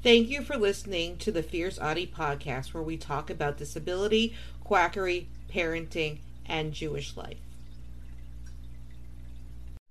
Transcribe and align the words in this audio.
Thank 0.00 0.28
you 0.28 0.42
for 0.42 0.56
listening 0.56 1.16
to 1.18 1.32
the 1.32 1.42
Fierce 1.42 1.76
Autie 1.76 2.06
podcast, 2.06 2.72
where 2.72 2.84
we 2.84 2.96
talk 2.96 3.30
about 3.30 3.58
disability, 3.58 4.32
quackery, 4.62 5.28
parenting, 5.52 6.20
and 6.46 6.72
Jewish 6.72 7.16
life. 7.16 7.38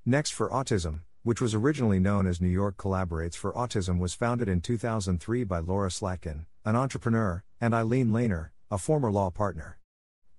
Next 0.06 0.32
for 0.32 0.50
Autism, 0.50 1.02
which 1.24 1.42
was 1.42 1.54
originally 1.54 2.00
known 2.00 2.26
as 2.26 2.40
New 2.40 2.48
York 2.48 2.78
Collaborates 2.78 3.36
for 3.36 3.52
Autism, 3.52 4.00
was 4.00 4.14
founded 4.14 4.48
in 4.48 4.62
2003 4.62 5.44
by 5.44 5.60
Laura 5.60 5.90
Slatkin, 5.90 6.46
an 6.64 6.78
entrepreneur, 6.78 7.44
and 7.60 7.74
Ilene 7.74 8.12
Lainer, 8.12 8.52
a 8.72 8.78
former 8.78 9.12
law 9.12 9.30
partner. 9.30 9.78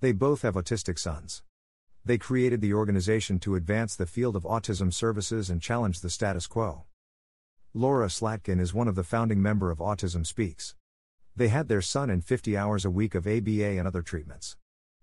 They 0.00 0.12
both 0.12 0.40
have 0.42 0.54
autistic 0.54 0.98
sons. 0.98 1.42
They 2.06 2.16
created 2.16 2.62
the 2.62 2.72
organization 2.72 3.38
to 3.40 3.54
advance 3.54 3.94
the 3.94 4.06
field 4.06 4.34
of 4.34 4.44
autism 4.44 4.94
services 4.94 5.50
and 5.50 5.60
challenge 5.60 6.00
the 6.00 6.08
status 6.08 6.46
quo. 6.46 6.87
Laura 7.74 8.06
Slatkin 8.06 8.58
is 8.58 8.72
one 8.72 8.88
of 8.88 8.94
the 8.94 9.04
founding 9.04 9.42
member 9.42 9.70
of 9.70 9.78
Autism 9.78 10.26
Speaks. 10.26 10.74
They 11.36 11.48
had 11.48 11.68
their 11.68 11.82
son 11.82 12.08
in 12.08 12.22
50 12.22 12.56
hours 12.56 12.86
a 12.86 12.90
week 12.90 13.14
of 13.14 13.26
ABA 13.26 13.78
and 13.78 13.86
other 13.86 14.00
treatments. 14.00 14.56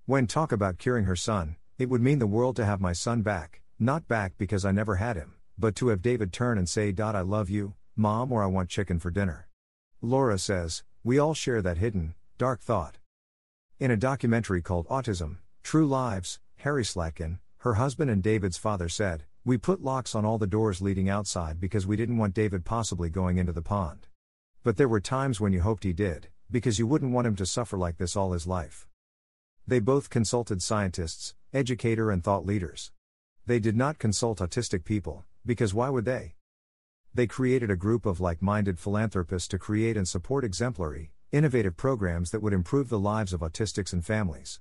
When 0.08 0.26
talk 0.26 0.52
about 0.52 0.80
curing 0.80 1.06
her 1.06 1.16
son, 1.16 1.58
it 1.78 1.90
would 1.90 2.02
mean 2.02 2.18
the 2.18 2.26
world 2.26 2.56
to 2.56 2.66
have 2.66 2.82
my 2.82 2.92
son 2.92 3.22
back, 3.22 3.62
not 3.78 4.08
back 4.08 4.34
because 4.40 4.66
I 4.66 4.72
never 4.72 4.96
had 4.96 5.16
him, 5.16 5.36
but 5.60 5.76
to 5.76 5.90
have 5.90 6.02
David 6.02 6.34
turn 6.34 6.58
and 6.58 6.68
say, 6.68 6.92
I 6.98 7.22
love 7.22 7.52
you, 7.52 7.76
mom, 7.96 8.32
or 8.32 8.42
I 8.42 8.48
want 8.48 8.70
chicken 8.70 8.98
for 8.98 9.12
dinner. 9.12 9.48
Laura 10.02 10.40
says, 10.40 10.84
We 11.04 11.20
all 11.20 11.36
share 11.36 11.62
that 11.62 11.78
hidden, 11.78 12.16
dark 12.40 12.62
thought. 12.62 12.98
In 13.80 13.92
a 13.92 13.98
documentary 13.98 14.64
called 14.64 14.88
Autism 14.88 15.38
True 15.62 15.86
Lives, 15.86 16.40
Harry 16.58 16.84
Slatkin, 16.84 17.38
her 17.60 17.76
husband 17.76 18.10
and 18.10 18.24
David's 18.24 18.58
father 18.58 18.90
said, 18.90 19.26
We 19.48 19.60
put 19.60 19.84
locks 19.84 20.16
on 20.16 20.26
all 20.26 20.40
the 20.40 20.48
doors 20.48 20.82
leading 20.82 21.08
outside 21.08 21.60
because 21.60 21.86
we 21.86 21.96
didn't 21.96 22.18
want 22.18 22.34
David 22.34 22.66
possibly 22.66 23.12
going 23.12 23.38
into 23.38 23.54
the 23.54 23.62
pond. 23.62 24.08
But 24.64 24.78
there 24.78 24.88
were 24.88 25.00
times 25.00 25.40
when 25.40 25.54
you 25.54 25.62
hoped 25.62 25.84
he 25.84 25.94
did, 25.94 26.30
because 26.50 26.80
you 26.80 26.88
wouldn't 26.88 27.12
want 27.12 27.28
him 27.28 27.36
to 27.36 27.46
suffer 27.46 27.78
like 27.78 27.98
this 27.98 28.16
all 28.16 28.32
his 28.32 28.48
life. 28.48 28.88
They 29.68 29.78
both 29.78 30.10
consulted 30.10 30.64
scientists, 30.64 31.36
educator, 31.54 32.10
and 32.10 32.24
thought 32.24 32.44
leaders. 32.44 32.92
They 33.46 33.60
did 33.60 33.78
not 33.78 34.00
consult 34.00 34.40
autistic 34.40 34.84
people, 34.84 35.26
because 35.46 35.76
why 35.76 35.92
would 35.92 36.06
they? 36.06 36.34
They 37.14 37.28
created 37.28 37.70
a 37.70 37.76
group 37.76 38.08
of 38.08 38.20
like 38.20 38.42
minded 38.42 38.80
philanthropists 38.80 39.48
to 39.50 39.60
create 39.60 39.96
and 39.96 40.08
support 40.08 40.44
exemplary, 40.44 41.12
innovative 41.32 41.78
programs 41.78 42.32
that 42.32 42.42
would 42.42 42.54
improve 42.54 42.90
the 42.90 42.98
lives 42.98 43.32
of 43.32 43.42
autistics 43.42 43.94
and 43.94 44.04
families. 44.04 44.60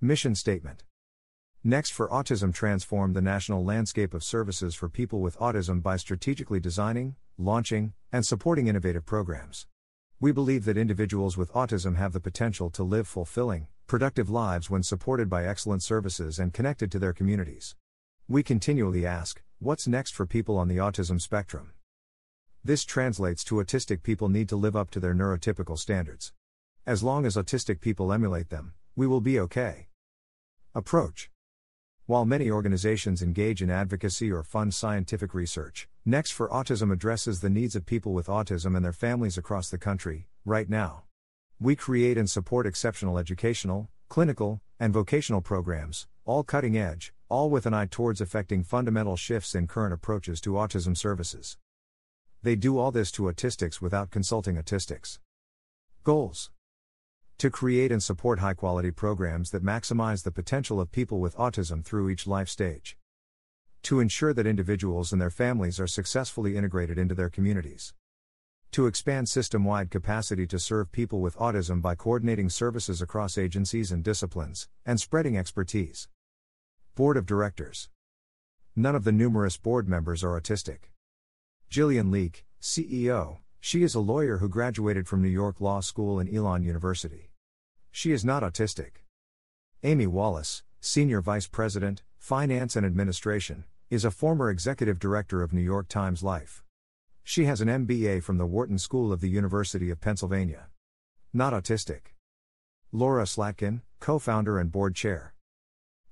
Mission 0.00 0.34
Statement 0.34 0.84
Next 1.62 1.92
for 1.92 2.08
Autism 2.08 2.54
transformed 2.54 3.14
the 3.14 3.20
national 3.20 3.62
landscape 3.62 4.14
of 4.14 4.24
services 4.24 4.74
for 4.74 4.88
people 4.88 5.20
with 5.20 5.36
autism 5.36 5.82
by 5.82 5.98
strategically 5.98 6.58
designing, 6.58 7.16
launching, 7.36 7.92
and 8.10 8.24
supporting 8.24 8.66
innovative 8.66 9.04
programs. 9.04 9.66
We 10.20 10.32
believe 10.32 10.64
that 10.64 10.78
individuals 10.78 11.36
with 11.36 11.52
autism 11.52 11.96
have 11.96 12.14
the 12.14 12.20
potential 12.20 12.70
to 12.70 12.82
live 12.82 13.06
fulfilling, 13.06 13.66
productive 13.86 14.30
lives 14.30 14.70
when 14.70 14.82
supported 14.82 15.28
by 15.28 15.44
excellent 15.44 15.82
services 15.82 16.38
and 16.38 16.54
connected 16.54 16.90
to 16.92 16.98
their 16.98 17.12
communities. 17.12 17.76
We 18.26 18.42
continually 18.42 19.04
ask, 19.04 19.42
what's 19.58 19.86
next 19.86 20.14
for 20.14 20.24
people 20.24 20.56
on 20.56 20.68
the 20.68 20.78
autism 20.78 21.20
spectrum? 21.20 21.72
This 22.64 22.86
translates 22.86 23.44
to 23.44 23.56
autistic 23.56 24.02
people 24.02 24.30
need 24.30 24.48
to 24.48 24.56
live 24.56 24.76
up 24.76 24.90
to 24.92 25.00
their 25.00 25.14
neurotypical 25.14 25.78
standards. 25.78 26.32
As 26.86 27.02
long 27.02 27.26
as 27.26 27.36
autistic 27.36 27.82
people 27.82 28.14
emulate 28.14 28.48
them, 28.48 28.72
we 28.96 29.06
will 29.06 29.20
be 29.20 29.38
okay. 29.38 29.88
Approach 30.74 31.28
while 32.10 32.24
many 32.24 32.50
organizations 32.50 33.22
engage 33.22 33.62
in 33.62 33.70
advocacy 33.70 34.32
or 34.32 34.42
fund 34.42 34.74
scientific 34.74 35.32
research, 35.32 35.88
Next 36.04 36.32
for 36.32 36.48
Autism 36.48 36.92
addresses 36.92 37.38
the 37.38 37.48
needs 37.48 37.76
of 37.76 37.86
people 37.86 38.12
with 38.12 38.26
autism 38.26 38.74
and 38.74 38.84
their 38.84 38.92
families 38.92 39.38
across 39.38 39.70
the 39.70 39.78
country, 39.78 40.26
right 40.44 40.68
now. 40.68 41.04
We 41.60 41.76
create 41.76 42.18
and 42.18 42.28
support 42.28 42.66
exceptional 42.66 43.16
educational, 43.16 43.90
clinical, 44.08 44.60
and 44.80 44.92
vocational 44.92 45.40
programs, 45.40 46.08
all 46.24 46.42
cutting 46.42 46.76
edge, 46.76 47.14
all 47.28 47.48
with 47.48 47.64
an 47.64 47.74
eye 47.74 47.86
towards 47.88 48.20
effecting 48.20 48.64
fundamental 48.64 49.14
shifts 49.14 49.54
in 49.54 49.68
current 49.68 49.94
approaches 49.94 50.40
to 50.40 50.54
autism 50.54 50.96
services. 50.96 51.58
They 52.42 52.56
do 52.56 52.76
all 52.76 52.90
this 52.90 53.12
to 53.12 53.22
autistics 53.22 53.80
without 53.80 54.10
consulting 54.10 54.56
autistics. 54.56 55.20
Goals 56.02 56.50
to 57.40 57.48
create 57.48 57.90
and 57.90 58.02
support 58.02 58.38
high 58.38 58.52
quality 58.52 58.90
programs 58.90 59.50
that 59.50 59.64
maximize 59.64 60.22
the 60.22 60.30
potential 60.30 60.78
of 60.78 60.92
people 60.92 61.20
with 61.20 61.34
autism 61.38 61.82
through 61.82 62.10
each 62.10 62.26
life 62.26 62.50
stage. 62.50 62.98
To 63.84 63.98
ensure 63.98 64.34
that 64.34 64.46
individuals 64.46 65.10
and 65.10 65.18
their 65.18 65.30
families 65.30 65.80
are 65.80 65.86
successfully 65.86 66.54
integrated 66.54 66.98
into 66.98 67.14
their 67.14 67.30
communities. 67.30 67.94
To 68.72 68.86
expand 68.86 69.26
system 69.30 69.64
wide 69.64 69.90
capacity 69.90 70.46
to 70.48 70.58
serve 70.58 70.92
people 70.92 71.22
with 71.22 71.34
autism 71.38 71.80
by 71.80 71.94
coordinating 71.94 72.50
services 72.50 73.00
across 73.00 73.38
agencies 73.38 73.90
and 73.90 74.04
disciplines, 74.04 74.68
and 74.84 75.00
spreading 75.00 75.38
expertise. 75.38 76.10
Board 76.94 77.16
of 77.16 77.24
Directors 77.24 77.88
None 78.76 78.94
of 78.94 79.04
the 79.04 79.12
numerous 79.12 79.56
board 79.56 79.88
members 79.88 80.22
are 80.22 80.38
autistic. 80.38 80.90
Gillian 81.70 82.10
Leake, 82.10 82.44
CEO, 82.60 83.38
she 83.60 83.82
is 83.82 83.94
a 83.94 84.00
lawyer 84.00 84.36
who 84.36 84.48
graduated 84.50 85.08
from 85.08 85.22
New 85.22 85.28
York 85.28 85.58
Law 85.58 85.80
School 85.80 86.18
and 86.18 86.28
Elon 86.28 86.62
University. 86.62 87.29
She 87.92 88.12
is 88.12 88.24
not 88.24 88.42
autistic. 88.42 89.02
Amy 89.82 90.06
Wallace, 90.06 90.62
Senior 90.80 91.20
Vice 91.20 91.48
President, 91.48 92.02
Finance 92.18 92.76
and 92.76 92.86
Administration, 92.86 93.64
is 93.90 94.04
a 94.04 94.10
former 94.10 94.50
executive 94.50 94.98
director 94.98 95.42
of 95.42 95.52
New 95.52 95.60
York 95.60 95.88
Times 95.88 96.22
Life. 96.22 96.62
She 97.24 97.44
has 97.46 97.60
an 97.60 97.68
MBA 97.68 98.22
from 98.22 98.38
the 98.38 98.46
Wharton 98.46 98.78
School 98.78 99.12
of 99.12 99.20
the 99.20 99.28
University 99.28 99.90
of 99.90 100.00
Pennsylvania. 100.00 100.68
Not 101.32 101.52
autistic. 101.52 102.14
Laura 102.92 103.24
Slatkin, 103.24 103.82
co 103.98 104.18
founder 104.18 104.58
and 104.58 104.70
board 104.70 104.94
chair. 104.94 105.34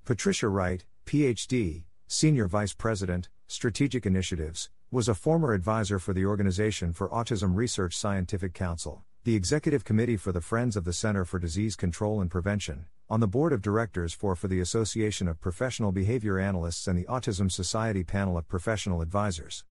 Patricia 0.05 0.49
Wright, 0.49 0.84
PhD, 1.06 1.84
Senior 2.06 2.49
Vice 2.49 2.72
President, 2.72 3.28
Strategic 3.47 4.05
Initiatives, 4.05 4.71
was 4.91 5.09
a 5.09 5.15
former 5.15 5.53
advisor 5.53 5.99
for 5.99 6.12
the 6.12 6.27
Organization 6.27 6.93
for 6.93 7.09
Autism 7.10 7.55
Research 7.55 7.97
Scientific 7.97 8.55
Council 8.55 9.05
the 9.28 9.37
Executive 9.37 9.84
Committee 9.84 10.16
for 10.16 10.33
the 10.33 10.41
Friends 10.41 10.75
of 10.75 10.87
the 10.87 10.93
Center 10.94 11.22
for 11.22 11.39
Disease 11.39 11.77
Control 11.77 12.22
and 12.22 12.31
Prevention, 12.31 12.87
on 13.11 13.21
the 13.21 13.28
Board 13.28 13.53
of 13.53 13.61
Directors 13.61 14.15
for 14.15 14.34
for 14.34 14.49
the 14.49 14.59
Association 14.59 15.28
of 15.28 15.39
Professional 15.39 15.93
Behavior 15.93 16.39
Analysts 16.39 16.87
and 16.87 16.99
the 16.99 17.05
Autism 17.05 17.53
Society 17.53 18.03
Panel 18.03 18.39
of 18.39 18.49
Professional 18.49 19.03
Advisors. 19.03 19.66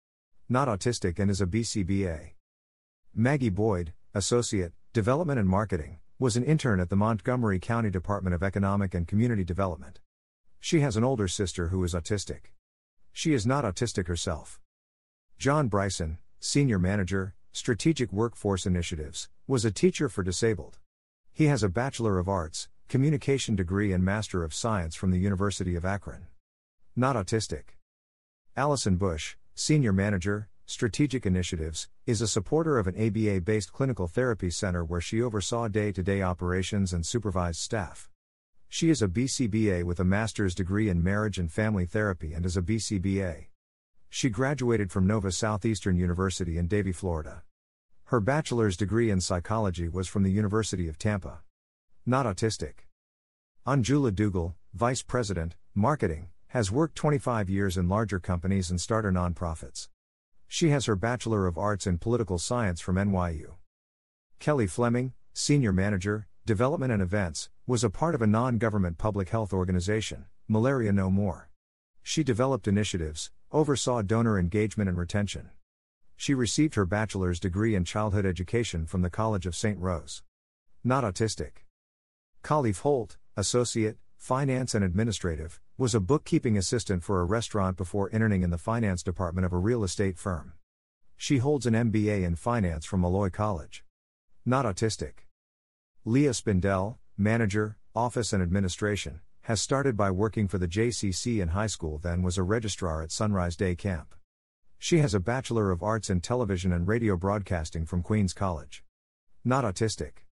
Not 0.49 0.69
autistic 0.69 1.19
and 1.19 1.31
is 1.31 1.43
a 1.43 1.47
BCBA. 1.47 2.31
Maggie 3.15 3.51
Boyd, 3.51 3.93
Associate, 4.15 4.73
Development 4.95 5.39
and 5.39 5.51
Marketing, 5.51 5.99
was 6.19 6.35
an 6.35 6.45
intern 6.45 6.81
at 6.81 6.89
the 6.89 6.97
Montgomery 6.97 7.59
County 7.59 7.91
Department 7.91 8.35
of 8.35 8.43
Economic 8.43 8.95
and 8.95 9.07
Community 9.07 9.45
Development. 9.45 10.01
She 10.61 10.81
has 10.81 10.97
an 10.97 11.05
older 11.05 11.29
sister 11.29 11.69
who 11.69 11.85
is 11.85 11.93
autistic. 11.93 12.53
She 13.13 13.35
is 13.35 13.47
not 13.47 13.67
autistic 13.67 14.07
herself. 14.07 14.59
John 15.37 15.69
Bryson, 15.69 16.17
Senior 16.41 16.79
Manager, 16.79 17.35
Strategic 17.55 18.11
Workforce 18.15 18.65
Initiatives, 18.65 19.29
was 19.53 19.67
a 19.67 19.71
teacher 19.71 20.09
for 20.09 20.23
disabled. 20.23 20.79
He 21.31 21.45
has 21.45 21.63
a 21.63 21.69
Bachelor 21.69 22.19
of 22.19 22.27
Arts, 22.27 22.71
Communication 22.89 23.55
degree 23.55 23.93
and 23.93 24.03
Master 24.03 24.43
of 24.43 24.55
Science 24.55 24.95
from 24.95 25.11
the 25.11 25.19
University 25.19 25.77
of 25.77 25.85
Akron. 25.85 26.27
Not 26.97 27.17
autistic. 27.17 27.77
Allison 28.57 28.97
Bush, 28.97 29.37
Senior 29.55 29.93
Manager, 29.93 30.49
Strategic 30.65 31.27
Initiatives, 31.27 31.91
is 32.07 32.23
a 32.23 32.27
supporter 32.27 32.79
of 32.79 32.87
an 32.87 32.95
ABA 32.97 33.43
based 33.43 33.75
clinical 33.75 34.09
therapy 34.09 34.49
center 34.49 34.83
where 34.87 35.03
she 35.03 35.21
oversaw 35.21 35.69
day 35.69 35.93
to 35.93 36.03
day 36.03 36.23
operations 36.23 36.95
and 36.95 37.05
supervised 37.05 37.61
staff. 37.61 38.09
She 38.71 38.89
is 38.89 39.03
a 39.03 39.07
BCBA 39.07 39.85
with 39.85 40.01
a 40.01 40.05
master's 40.05 40.55
degree 40.55 40.89
in 40.89 41.03
marriage 41.03 41.39
and 41.39 41.53
family 41.53 41.85
therapy 41.85 42.33
and 42.33 42.47
is 42.47 42.57
a 42.57 42.63
BCBA. 42.63 43.49
She 44.09 44.31
graduated 44.31 44.91
from 44.91 45.07
Nova 45.07 45.31
Southeastern 45.31 45.99
University 45.99 46.57
in 46.57 46.69
Davie, 46.69 46.93
Florida. 46.93 47.43
Her 48.13 48.21
bachelor's 48.21 48.77
degree 48.77 49.09
in 49.09 49.23
psychology 49.23 49.89
was 49.89 50.07
from 50.07 50.23
the 50.23 50.31
University 50.31 50.87
of 50.87 50.99
Tampa. 50.99 51.41
Not 52.05 52.27
autistic. 52.27 52.85
Anjula 53.67 54.15
Dougal, 54.15 54.55
Vice 54.75 55.01
President, 55.01 55.57
Marketing, 55.75 56.29
has 56.49 56.71
worked 56.71 56.95
25 56.95 57.49
years 57.49 57.79
in 57.79 57.89
larger 57.89 58.21
companies 58.21 58.71
and 58.71 58.79
starter 58.79 59.11
nonprofits. 59.11 59.89
She 60.47 60.69
has 60.69 60.85
her 60.85 60.95
Bachelor 60.95 61.47
of 61.47 61.57
Arts 61.57 61.87
in 61.87 61.97
Political 61.97 62.37
Science 62.37 62.83
from 62.83 62.97
NYU. 62.97 63.55
Kelly 64.39 64.67
Fleming, 64.67 65.15
Senior 65.33 65.73
Manager, 65.73 66.29
Development 66.45 66.93
and 66.93 67.01
Events, 67.01 67.49
was 67.67 67.83
a 67.83 67.89
part 67.89 68.15
of 68.15 68.21
a 68.21 68.27
non 68.27 68.59
government 68.59 68.99
public 68.99 69.31
health 69.31 69.55
organization, 69.55 70.27
Malaria 70.49 70.93
No 70.93 71.11
More. 71.11 71.49
She 72.03 72.23
developed 72.23 72.69
initiatives, 72.69 73.31
oversaw 73.51 74.03
donor 74.03 74.39
engagement 74.39 74.91
and 74.91 74.99
retention. 74.99 75.49
She 76.23 76.35
received 76.35 76.77
her 76.77 76.87
bachelor's 76.87 77.41
degree 77.41 77.75
in 77.75 77.85
childhood 77.85 78.25
education 78.25 78.87
from 78.87 79.03
the 79.03 79.11
College 79.11 79.45
of 79.45 79.57
St. 79.57 79.77
Rose. 79.77 80.23
Not 80.85 81.03
autistic. 81.03 81.65
Khalif 82.45 82.83
Holt, 82.83 83.17
Associate, 83.37 83.97
Finance 84.19 84.77
and 84.77 84.85
Administrative, 84.85 85.61
was 85.77 85.97
a 85.97 86.01
bookkeeping 86.01 86.57
assistant 86.57 87.03
for 87.03 87.21
a 87.21 87.25
restaurant 87.25 87.77
before 87.77 88.09
interning 88.11 88.45
in 88.45 88.51
the 88.51 88.57
finance 88.57 89.03
department 89.03 89.47
of 89.47 89.53
a 89.53 89.59
real 89.59 89.83
estate 89.83 90.17
firm. 90.17 90.53
She 91.17 91.39
holds 91.39 91.67
an 91.67 91.75
MBA 91.75 92.23
in 92.23 92.37
finance 92.37 92.85
from 92.85 93.01
Molloy 93.01 93.31
College. 93.31 93.85
Not 94.47 94.65
autistic. 94.65 95.27
Leah 96.05 96.35
Spindell, 96.35 96.99
manager, 97.19 97.79
office 97.97 98.33
and 98.33 98.41
administration, 98.41 99.23
has 99.41 99.61
started 99.61 99.97
by 99.97 100.13
working 100.13 100.47
for 100.47 100.59
the 100.59 100.69
JCC 100.69 101.43
in 101.43 101.49
high 101.49 101.67
school, 101.67 101.99
then 101.99 102.23
was 102.23 102.39
a 102.39 102.45
registrar 102.45 103.03
at 103.03 103.11
Sunrise 103.11 103.57
Day 103.57 103.75
Camp. 103.75 104.15
She 104.85 104.99
has 104.99 105.15
a 105.15 105.21
Bachelor 105.21 105.71
of 105.71 105.85
Arts 105.85 106.11
in 106.11 106.21
Television 106.21 106.73
and 106.73 106.89
Radio 106.89 107.17
Broadcasting 107.17 107.87
from 107.87 108.03
Queen's 108.03 108.33
College. 108.33 108.83
Not 109.45 109.63
autistic. 109.63 110.25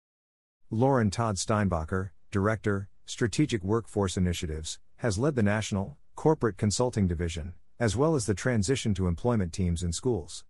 Lauren 0.72 1.12
Todd 1.12 1.36
Steinbacher, 1.36 2.10
Director, 2.32 2.90
Strategic 3.06 3.64
Workforce 3.64 4.18
Initiatives, 4.18 4.80
has 4.96 5.20
led 5.20 5.36
the 5.36 5.44
National, 5.44 6.00
Corporate 6.16 6.58
Consulting 6.58 7.08
Division, 7.08 7.54
as 7.80 7.96
well 7.96 8.16
as 8.16 8.26
the 8.26 8.34
transition 8.34 8.96
to 8.96 9.06
employment 9.06 9.54
teams 9.54 9.84
in 9.84 9.94
schools. 9.94 10.44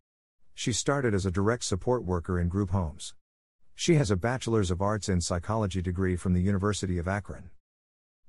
She 0.53 0.71
started 0.71 1.13
as 1.13 1.25
a 1.25 1.29
direct 1.29 1.65
support 1.65 2.05
worker 2.05 2.39
in 2.39 2.47
group 2.47 2.69
homes. 2.69 3.15
She 3.75 3.95
has 3.95 4.09
a 4.09 4.15
Bachelor's 4.15 4.71
of 4.71 4.81
Arts 4.81 5.09
in 5.09 5.19
Psychology 5.19 5.81
degree 5.81 6.15
from 6.15 6.31
the 6.31 6.41
University 6.41 6.99
of 6.99 7.09
Akron. 7.09 7.49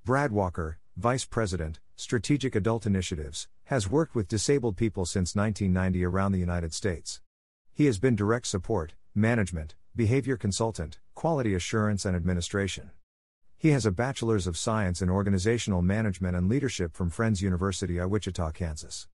Brad 0.05 0.33
Walker, 0.33 0.81
Vice 0.97 1.25
President, 1.25 1.79
Strategic 2.01 2.57
Adult 2.57 2.87
Initiatives, 2.87 3.47
has 3.65 3.91
worked 3.91 4.15
with 4.15 4.27
disabled 4.27 4.79
people 4.79 5.05
since 5.05 5.37
1990 5.37 6.03
around 6.03 6.33
the 6.33 6.39
United 6.39 6.73
States. 6.73 7.21
He 7.75 7.85
has 7.85 7.99
been 7.99 8.17
direct 8.17 8.47
support, 8.47 8.95
management, 9.15 9.75
behavior 9.95 10.39
consultant, 10.39 10.99
quality 11.15 11.53
assurance, 11.53 12.07
and 12.07 12.17
administration. 12.17 12.91
He 13.59 13.73
has 13.73 13.85
a 13.85 13.91
Bachelor's 13.91 14.47
of 14.47 14.57
Science 14.57 15.03
in 15.03 15.11
Organizational 15.11 15.83
Management 15.83 16.35
and 16.35 16.49
Leadership 16.49 16.97
from 16.97 17.11
Friends 17.11 17.43
University 17.43 17.99
of 17.99 18.11
Wichita, 18.11 18.53
Kansas. 18.53 19.07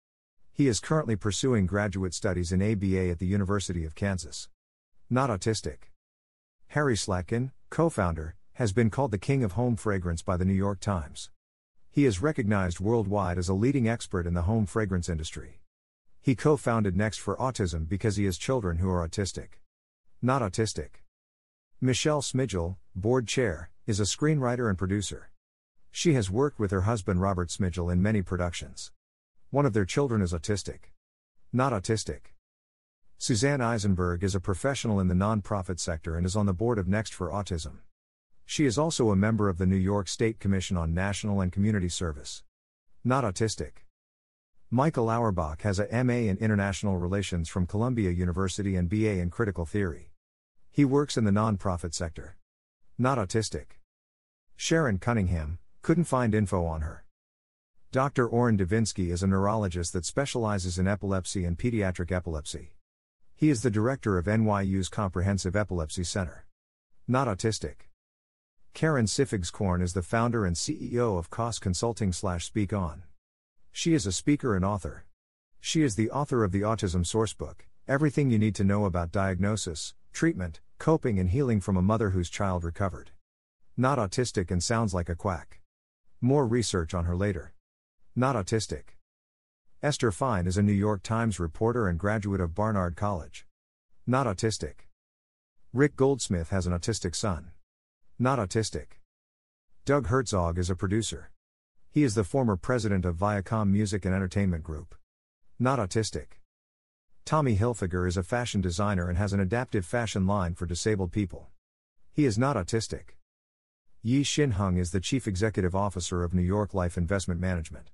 He 0.52 0.68
is 0.68 0.78
currently 0.78 1.16
pursuing 1.16 1.66
graduate 1.66 2.14
studies 2.14 2.52
in 2.52 2.62
ABA 2.62 3.10
at 3.10 3.18
the 3.18 3.26
University 3.26 3.84
of 3.84 3.96
Kansas. 3.96 4.48
Not 5.10 5.28
autistic. 5.28 5.90
Harry 6.68 6.94
Slatkin, 6.94 7.50
co 7.68 7.90
founder, 7.90 8.36
has 8.52 8.72
been 8.72 8.90
called 8.90 9.10
the 9.10 9.18
king 9.18 9.42
of 9.42 9.52
home 9.52 9.74
fragrance 9.74 10.22
by 10.22 10.36
the 10.36 10.44
New 10.44 10.54
York 10.54 10.78
Times. 10.78 11.30
He 11.96 12.04
is 12.04 12.20
recognized 12.20 12.78
worldwide 12.78 13.38
as 13.38 13.48
a 13.48 13.54
leading 13.54 13.88
expert 13.88 14.26
in 14.26 14.34
the 14.34 14.42
home 14.42 14.66
fragrance 14.66 15.08
industry. 15.08 15.62
He 16.20 16.34
co 16.34 16.58
founded 16.58 16.94
Next 16.94 17.16
for 17.16 17.38
Autism 17.38 17.88
because 17.88 18.16
he 18.16 18.26
has 18.26 18.36
children 18.36 18.76
who 18.76 18.90
are 18.90 19.08
autistic. 19.08 19.62
Not 20.20 20.42
autistic. 20.42 21.06
Michelle 21.80 22.20
Smigel, 22.20 22.76
board 22.94 23.26
chair, 23.26 23.70
is 23.86 23.98
a 23.98 24.02
screenwriter 24.02 24.68
and 24.68 24.76
producer. 24.76 25.30
She 25.90 26.12
has 26.12 26.30
worked 26.30 26.58
with 26.58 26.70
her 26.70 26.82
husband 26.82 27.22
Robert 27.22 27.48
Smigel 27.48 27.90
in 27.90 28.02
many 28.02 28.20
productions. 28.20 28.92
One 29.48 29.64
of 29.64 29.72
their 29.72 29.86
children 29.86 30.20
is 30.20 30.34
autistic. 30.34 30.92
Not 31.50 31.72
autistic. 31.72 32.34
Suzanne 33.16 33.62
Eisenberg 33.62 34.22
is 34.22 34.34
a 34.34 34.38
professional 34.38 35.00
in 35.00 35.08
the 35.08 35.14
nonprofit 35.14 35.80
sector 35.80 36.14
and 36.14 36.26
is 36.26 36.36
on 36.36 36.44
the 36.44 36.52
board 36.52 36.78
of 36.78 36.88
Next 36.88 37.14
for 37.14 37.30
Autism. 37.30 37.78
She 38.48 38.64
is 38.64 38.78
also 38.78 39.10
a 39.10 39.16
member 39.16 39.48
of 39.48 39.58
the 39.58 39.66
New 39.66 39.76
York 39.76 40.06
State 40.06 40.38
Commission 40.38 40.76
on 40.76 40.94
National 40.94 41.40
and 41.40 41.50
Community 41.50 41.88
Service. 41.88 42.44
Not 43.02 43.24
autistic. 43.24 43.82
Michael 44.70 45.10
Auerbach 45.10 45.62
has 45.62 45.80
a 45.80 46.04
MA 46.04 46.30
in 46.30 46.36
International 46.38 46.96
Relations 46.96 47.48
from 47.48 47.66
Columbia 47.66 48.10
University 48.10 48.76
and 48.76 48.88
BA 48.88 49.18
in 49.18 49.30
Critical 49.30 49.66
Theory. 49.66 50.12
He 50.70 50.84
works 50.84 51.16
in 51.16 51.24
the 51.24 51.32
nonprofit 51.32 51.92
sector. 51.92 52.36
Not 52.96 53.18
autistic. 53.18 53.78
Sharon 54.54 54.98
Cunningham, 54.98 55.58
couldn't 55.82 56.04
find 56.04 56.32
info 56.32 56.64
on 56.66 56.82
her. 56.82 57.04
Dr. 57.90 58.28
Orrin 58.28 58.56
Devinsky 58.56 59.10
is 59.10 59.24
a 59.24 59.26
neurologist 59.26 59.92
that 59.92 60.04
specializes 60.04 60.78
in 60.78 60.86
epilepsy 60.86 61.44
and 61.44 61.58
pediatric 61.58 62.12
epilepsy. 62.12 62.74
He 63.34 63.50
is 63.50 63.62
the 63.62 63.70
director 63.70 64.18
of 64.18 64.26
NYU's 64.26 64.88
Comprehensive 64.88 65.56
Epilepsy 65.56 66.04
Center. 66.04 66.46
Not 67.08 67.26
autistic. 67.26 67.86
Karen 68.76 69.06
Siff 69.06 69.32
Exkorn 69.32 69.80
is 69.80 69.94
the 69.94 70.02
founder 70.02 70.44
and 70.44 70.54
CEO 70.54 71.16
of 71.18 71.30
Cost 71.30 71.62
Consulting 71.62 72.12
slash 72.12 72.44
Speak 72.44 72.74
On. 72.74 73.04
She 73.72 73.94
is 73.94 74.04
a 74.04 74.12
speaker 74.12 74.54
and 74.54 74.66
author. 74.66 75.06
She 75.60 75.82
is 75.82 75.96
the 75.96 76.10
author 76.10 76.44
of 76.44 76.52
the 76.52 76.60
Autism 76.60 77.02
Sourcebook, 77.02 77.60
Everything 77.88 78.28
You 78.28 78.38
Need 78.38 78.54
to 78.56 78.64
Know 78.64 78.84
About 78.84 79.12
Diagnosis, 79.12 79.94
Treatment, 80.12 80.60
Coping 80.78 81.18
and 81.18 81.30
Healing 81.30 81.58
from 81.58 81.78
a 81.78 81.80
Mother 81.80 82.10
Whose 82.10 82.28
Child 82.28 82.64
Recovered. 82.64 83.12
Not 83.78 83.96
autistic 83.96 84.50
and 84.50 84.62
sounds 84.62 84.92
like 84.92 85.08
a 85.08 85.16
quack. 85.16 85.62
More 86.20 86.46
research 86.46 86.92
on 86.92 87.06
her 87.06 87.16
later. 87.16 87.54
Not 88.14 88.36
autistic. 88.36 88.98
Esther 89.82 90.12
Fein 90.12 90.46
is 90.46 90.58
a 90.58 90.62
New 90.62 90.72
York 90.72 91.02
Times 91.02 91.40
reporter 91.40 91.88
and 91.88 91.98
graduate 91.98 92.42
of 92.42 92.54
Barnard 92.54 92.94
College. 92.94 93.46
Not 94.06 94.26
autistic. 94.26 94.90
Rick 95.72 95.96
Goldsmith 95.96 96.50
has 96.50 96.66
an 96.66 96.74
autistic 96.74 97.14
son. 97.14 97.52
Not 98.18 98.38
autistic. 98.38 99.02
Doug 99.84 100.06
Herzog 100.06 100.58
is 100.58 100.70
a 100.70 100.74
producer. 100.74 101.32
He 101.90 102.02
is 102.02 102.14
the 102.14 102.24
former 102.24 102.56
president 102.56 103.04
of 103.04 103.16
Viacom 103.16 103.68
Music 103.68 104.06
and 104.06 104.14
Entertainment 104.14 104.64
Group. 104.64 104.94
Not 105.58 105.78
autistic. 105.78 106.40
Tommy 107.26 107.58
Hilfiger 107.58 108.08
is 108.08 108.16
a 108.16 108.22
fashion 108.22 108.62
designer 108.62 109.10
and 109.10 109.18
has 109.18 109.34
an 109.34 109.40
adaptive 109.40 109.84
fashion 109.84 110.26
line 110.26 110.54
for 110.54 110.64
disabled 110.64 111.12
people. 111.12 111.48
He 112.10 112.24
is 112.24 112.38
not 112.38 112.56
autistic. 112.56 113.16
Yie-Hsin 114.02 114.52
Hung 114.52 114.78
is 114.78 114.92
the 114.92 115.00
chief 115.00 115.26
executive 115.26 115.76
officer 115.76 116.24
of 116.24 116.32
New 116.32 116.40
York 116.40 116.72
Life 116.72 116.96
Investment 116.96 117.38
Management. 117.38 117.90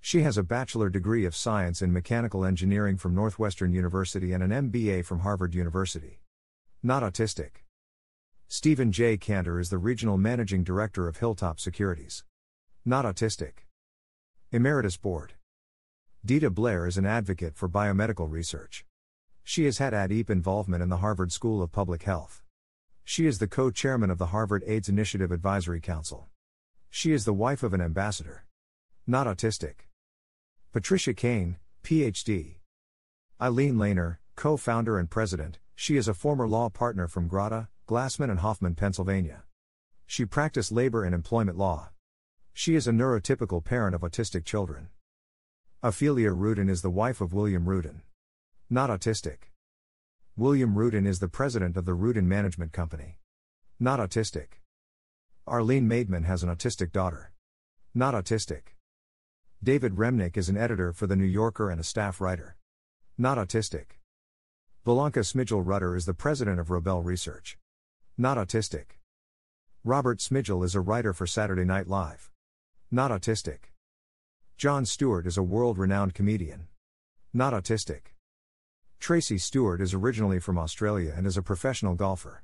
She 0.00 0.22
has 0.22 0.38
a 0.38 0.44
bachelor 0.44 0.90
degree 0.90 1.24
of 1.24 1.34
science 1.34 1.82
in 1.82 1.92
mechanical 1.92 2.44
engineering 2.44 2.98
from 2.98 3.16
Northwestern 3.16 3.72
University 3.72 4.32
and 4.32 4.44
an 4.44 4.70
MBA 4.70 5.04
from 5.04 5.20
Harvard 5.20 5.56
University. 5.56 6.20
Not 6.84 7.02
autistic. 7.02 7.65
Stephen 8.48 8.92
J. 8.92 9.16
Cantor 9.16 9.58
is 9.58 9.70
the 9.70 9.78
regional 9.78 10.16
managing 10.16 10.62
director 10.62 11.08
of 11.08 11.16
Hilltop 11.16 11.58
Securities. 11.58 12.22
Not 12.84 13.04
autistic. 13.04 13.66
Emeritus 14.52 14.96
Board. 14.96 15.34
Deeda 16.24 16.54
Blair 16.54 16.86
is 16.86 16.96
an 16.96 17.04
advocate 17.04 17.56
for 17.56 17.68
biomedical 17.68 18.30
research. 18.30 18.86
She 19.42 19.64
has 19.64 19.78
had 19.78 19.92
ADEEP 19.92 20.30
involvement 20.30 20.80
in 20.80 20.90
the 20.90 20.98
Harvard 20.98 21.32
School 21.32 21.60
of 21.60 21.72
Public 21.72 22.04
Health. 22.04 22.44
She 23.02 23.26
is 23.26 23.40
the 23.40 23.48
co 23.48 23.72
chairman 23.72 24.10
of 24.10 24.18
the 24.18 24.26
Harvard 24.26 24.62
AIDS 24.64 24.88
Initiative 24.88 25.32
Advisory 25.32 25.80
Council. 25.80 26.28
She 26.88 27.10
is 27.10 27.24
the 27.24 27.34
wife 27.34 27.64
of 27.64 27.74
an 27.74 27.80
ambassador. 27.80 28.46
Not 29.08 29.26
autistic. 29.26 29.88
Patricia 30.72 31.14
Kane, 31.14 31.56
PhD. 31.82 32.58
Ilene 33.40 33.76
Lainer, 33.76 34.18
co 34.36 34.56
founder 34.56 35.00
and 35.00 35.10
president, 35.10 35.58
she 35.74 35.96
is 35.96 36.06
a 36.06 36.14
former 36.14 36.46
law 36.46 36.68
partner 36.68 37.08
from 37.08 37.26
Grada, 37.26 37.68
Glassman 37.88 38.30
and 38.30 38.40
Hoffman, 38.40 38.74
Pennsylvania. 38.74 39.44
She 40.06 40.24
practiced 40.24 40.72
labor 40.72 41.04
and 41.04 41.14
employment 41.14 41.56
law. 41.56 41.90
She 42.52 42.74
is 42.74 42.88
a 42.88 42.92
neurotypical 42.92 43.62
parent 43.62 43.94
of 43.94 44.00
autistic 44.00 44.44
children. 44.44 44.88
Ophelia 45.84 46.32
Rudin 46.32 46.68
is 46.68 46.82
the 46.82 46.90
wife 46.90 47.20
of 47.20 47.32
William 47.32 47.68
Rudin. 47.68 48.02
Not 48.68 48.90
autistic. 48.90 49.52
William 50.36 50.76
Rudin 50.76 51.06
is 51.06 51.20
the 51.20 51.28
president 51.28 51.76
of 51.76 51.84
the 51.84 51.94
Rudin 51.94 52.28
Management 52.28 52.72
Company. 52.72 53.18
Not 53.78 54.00
autistic. 54.00 54.62
Arlene 55.46 55.88
Maidman 55.88 56.24
has 56.24 56.42
an 56.42 56.48
autistic 56.48 56.90
daughter. 56.90 57.30
Not 57.94 58.14
autistic. 58.14 58.74
David 59.62 59.94
Remnick 59.94 60.36
is 60.36 60.48
an 60.48 60.56
editor 60.56 60.92
for 60.92 61.06
The 61.06 61.14
New 61.14 61.24
Yorker 61.24 61.70
and 61.70 61.80
a 61.80 61.84
staff 61.84 62.20
writer. 62.20 62.56
Not 63.16 63.38
autistic. 63.38 64.00
Belanca 64.84 65.20
Smigel 65.20 65.62
Rutter 65.64 65.94
is 65.94 66.04
the 66.04 66.14
president 66.14 66.58
of 66.58 66.66
Robel 66.66 67.04
Research. 67.04 67.56
Not 68.18 68.38
autistic. 68.38 68.96
Robert 69.84 70.20
Smigel 70.20 70.64
is 70.64 70.74
a 70.74 70.80
writer 70.80 71.12
for 71.12 71.26
Saturday 71.26 71.66
Night 71.66 71.86
Live. 71.86 72.30
Not 72.90 73.10
autistic. 73.10 73.74
Jon 74.56 74.86
Stewart 74.86 75.26
is 75.26 75.36
a 75.36 75.42
world 75.42 75.76
renowned 75.76 76.14
comedian. 76.14 76.68
Not 77.34 77.52
autistic. 77.52 78.14
Tracy 78.98 79.36
Stewart 79.36 79.82
is 79.82 79.92
originally 79.92 80.38
from 80.38 80.56
Australia 80.56 81.12
and 81.14 81.26
is 81.26 81.36
a 81.36 81.42
professional 81.42 81.94
golfer. 81.94 82.42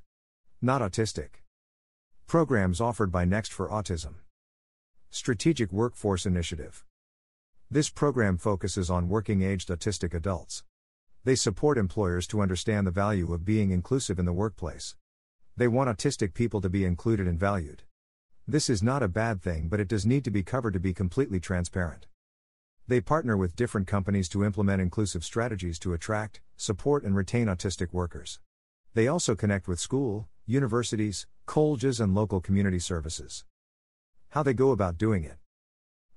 Not 0.61 0.83
autistic. 0.83 1.41
Programs 2.27 2.79
offered 2.79 3.11
by 3.11 3.25
Next 3.25 3.51
for 3.51 3.71
Autism. 3.71 4.17
Strategic 5.09 5.73
Workforce 5.73 6.27
Initiative. 6.27 6.85
This 7.71 7.89
program 7.89 8.37
focuses 8.37 8.91
on 8.91 9.09
working 9.09 9.41
aged 9.41 9.71
autistic 9.71 10.13
adults. 10.13 10.65
They 11.25 11.35
support 11.35 11.79
employers 11.79 12.27
to 12.27 12.43
understand 12.43 12.87
the 12.87 12.91
value 12.91 13.33
of 13.33 13.47
being 13.47 13.71
inclusive 13.71 14.19
in 14.19 14.27
the 14.27 14.35
workplace. 14.35 14.97
They 15.57 15.69
want 15.69 15.91
autistic 15.91 16.33
people 16.33 16.61
to 16.63 16.71
be 16.71 16.85
included 16.85 17.27
and 17.27 17.39
valued. 17.39 17.83
This 18.49 18.71
is 18.71 18.83
not 18.83 19.03
a 19.03 19.09
bad 19.09 19.43
thing, 19.43 19.69
but 19.69 19.81
it 19.81 19.89
does 19.89 20.07
need 20.07 20.25
to 20.25 20.31
be 20.31 20.43
covered 20.43 20.73
to 20.73 20.81
be 20.81 20.95
completely 20.95 21.41
transparent. 21.41 22.07
They 22.89 23.01
partner 23.01 23.37
with 23.37 23.55
different 23.55 23.87
companies 23.87 24.29
to 24.31 24.45
implement 24.45 24.83
inclusive 24.83 25.25
strategies 25.25 25.79
to 25.81 25.93
attract, 25.93 26.41
support, 26.57 27.05
and 27.05 27.15
retain 27.15 27.47
autistic 27.47 27.93
workers. 27.93 28.41
They 28.95 29.07
also 29.07 29.35
connect 29.35 29.69
with 29.69 29.79
school, 29.79 30.29
universities, 30.47 31.27
colleges, 31.47 32.01
and 32.01 32.15
local 32.15 32.41
community 32.41 32.79
services. 32.79 33.45
How 34.31 34.43
they 34.43 34.55
go 34.55 34.71
about 34.71 34.99
doing 34.99 35.23
it. 35.23 35.37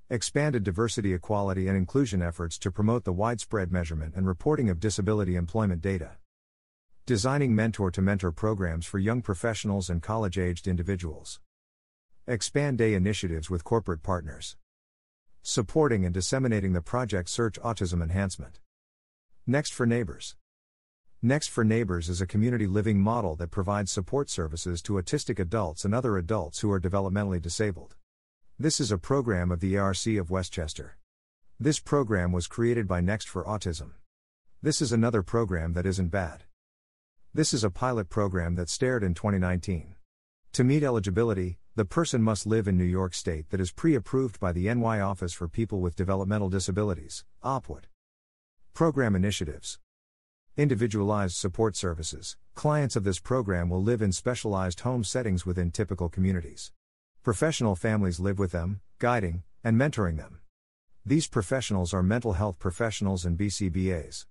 Expanded 0.09 0.63
diversity, 0.63 1.13
equality, 1.13 1.67
and 1.67 1.75
inclusion 1.77 2.21
efforts 2.21 2.57
to 2.59 2.71
promote 2.71 3.03
the 3.03 3.13
widespread 3.13 3.71
measurement 3.71 4.13
and 4.15 4.25
reporting 4.25 4.69
of 4.69 4.79
disability 4.79 5.35
employment 5.35 5.81
data. 5.81 6.11
Designing 7.07 7.53
mentor 7.53 7.91
to 7.91 8.01
mentor 8.01 8.31
programs 8.31 8.87
for 8.87 8.97
young 8.97 9.21
professionals 9.21 9.91
and 9.91 10.01
college 10.01 10.39
aged 10.39 10.67
individuals. 10.67 11.39
Expand 12.25 12.79
day 12.79 12.95
initiatives 12.95 13.47
with 13.47 13.63
corporate 13.63 14.01
partners. 14.01 14.57
Supporting 15.43 16.03
and 16.03 16.11
disseminating 16.11 16.73
the 16.73 16.81
Project 16.81 17.29
Search 17.29 17.61
Autism 17.61 18.01
Enhancement. 18.01 18.59
Next 19.45 19.71
for 19.71 19.85
Neighbors. 19.85 20.35
Next 21.21 21.51
for 21.51 21.63
Neighbors 21.63 22.09
is 22.09 22.21
a 22.21 22.25
community 22.25 22.65
living 22.65 22.99
model 22.99 23.35
that 23.35 23.51
provides 23.51 23.91
support 23.91 24.31
services 24.31 24.81
to 24.81 24.93
autistic 24.93 25.37
adults 25.37 25.85
and 25.85 25.93
other 25.93 26.17
adults 26.17 26.61
who 26.61 26.71
are 26.71 26.81
developmentally 26.81 27.39
disabled. 27.39 27.93
This 28.57 28.79
is 28.79 28.91
a 28.91 28.97
program 28.97 29.51
of 29.51 29.59
the 29.59 29.77
ARC 29.77 30.07
of 30.07 30.31
Westchester. 30.31 30.97
This 31.59 31.79
program 31.79 32.31
was 32.31 32.47
created 32.47 32.87
by 32.87 32.99
Next 32.99 33.29
for 33.29 33.43
Autism. 33.43 33.91
This 34.63 34.81
is 34.81 34.91
another 34.91 35.21
program 35.21 35.73
that 35.73 35.85
isn't 35.85 36.07
bad. 36.07 36.45
This 37.35 37.53
is 37.53 37.65
a 37.65 37.69
pilot 37.69 38.07
program 38.07 38.55
that 38.55 38.69
started 38.69 39.05
in 39.05 39.13
2019. 39.13 39.95
To 40.53 40.63
meet 40.63 40.83
eligibility, 40.83 41.59
the 41.75 41.83
person 41.83 42.21
must 42.21 42.47
live 42.47 42.65
in 42.65 42.77
New 42.77 42.85
York 42.85 43.13
State 43.13 43.49
that 43.49 43.59
is 43.59 43.73
pre 43.73 43.93
approved 43.93 44.39
by 44.39 44.53
the 44.53 44.73
NY 44.73 45.01
Office 45.01 45.33
for 45.33 45.49
People 45.49 45.81
with 45.81 45.97
Developmental 45.97 46.47
Disabilities, 46.47 47.25
OPWD. 47.43 47.87
Program 48.73 49.17
initiatives 49.17 49.79
Individualized 50.55 51.35
support 51.35 51.75
services. 51.75 52.37
Clients 52.53 52.95
of 52.95 53.03
this 53.03 53.19
program 53.19 53.69
will 53.69 53.83
live 53.83 54.01
in 54.01 54.13
specialized 54.13 54.79
home 54.79 55.03
settings 55.03 55.45
within 55.45 55.71
typical 55.71 56.07
communities. 56.07 56.71
Professional 57.21 57.75
families 57.75 58.17
live 58.17 58.39
with 58.39 58.53
them, 58.53 58.79
guiding 58.97 59.43
and 59.61 59.75
mentoring 59.75 60.15
them. 60.15 60.39
These 61.05 61.27
professionals 61.27 61.93
are 61.93 62.01
mental 62.01 62.31
health 62.31 62.59
professionals 62.59 63.25
and 63.25 63.37
BCBAs. 63.37 64.25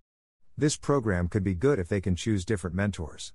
This 0.57 0.77
program 0.77 1.27
could 1.27 1.43
be 1.43 1.57
good 1.57 1.81
if 1.81 1.89
they 1.89 2.01
can 2.01 2.15
choose 2.15 2.45
different 2.45 2.77
mentors. 2.77 3.33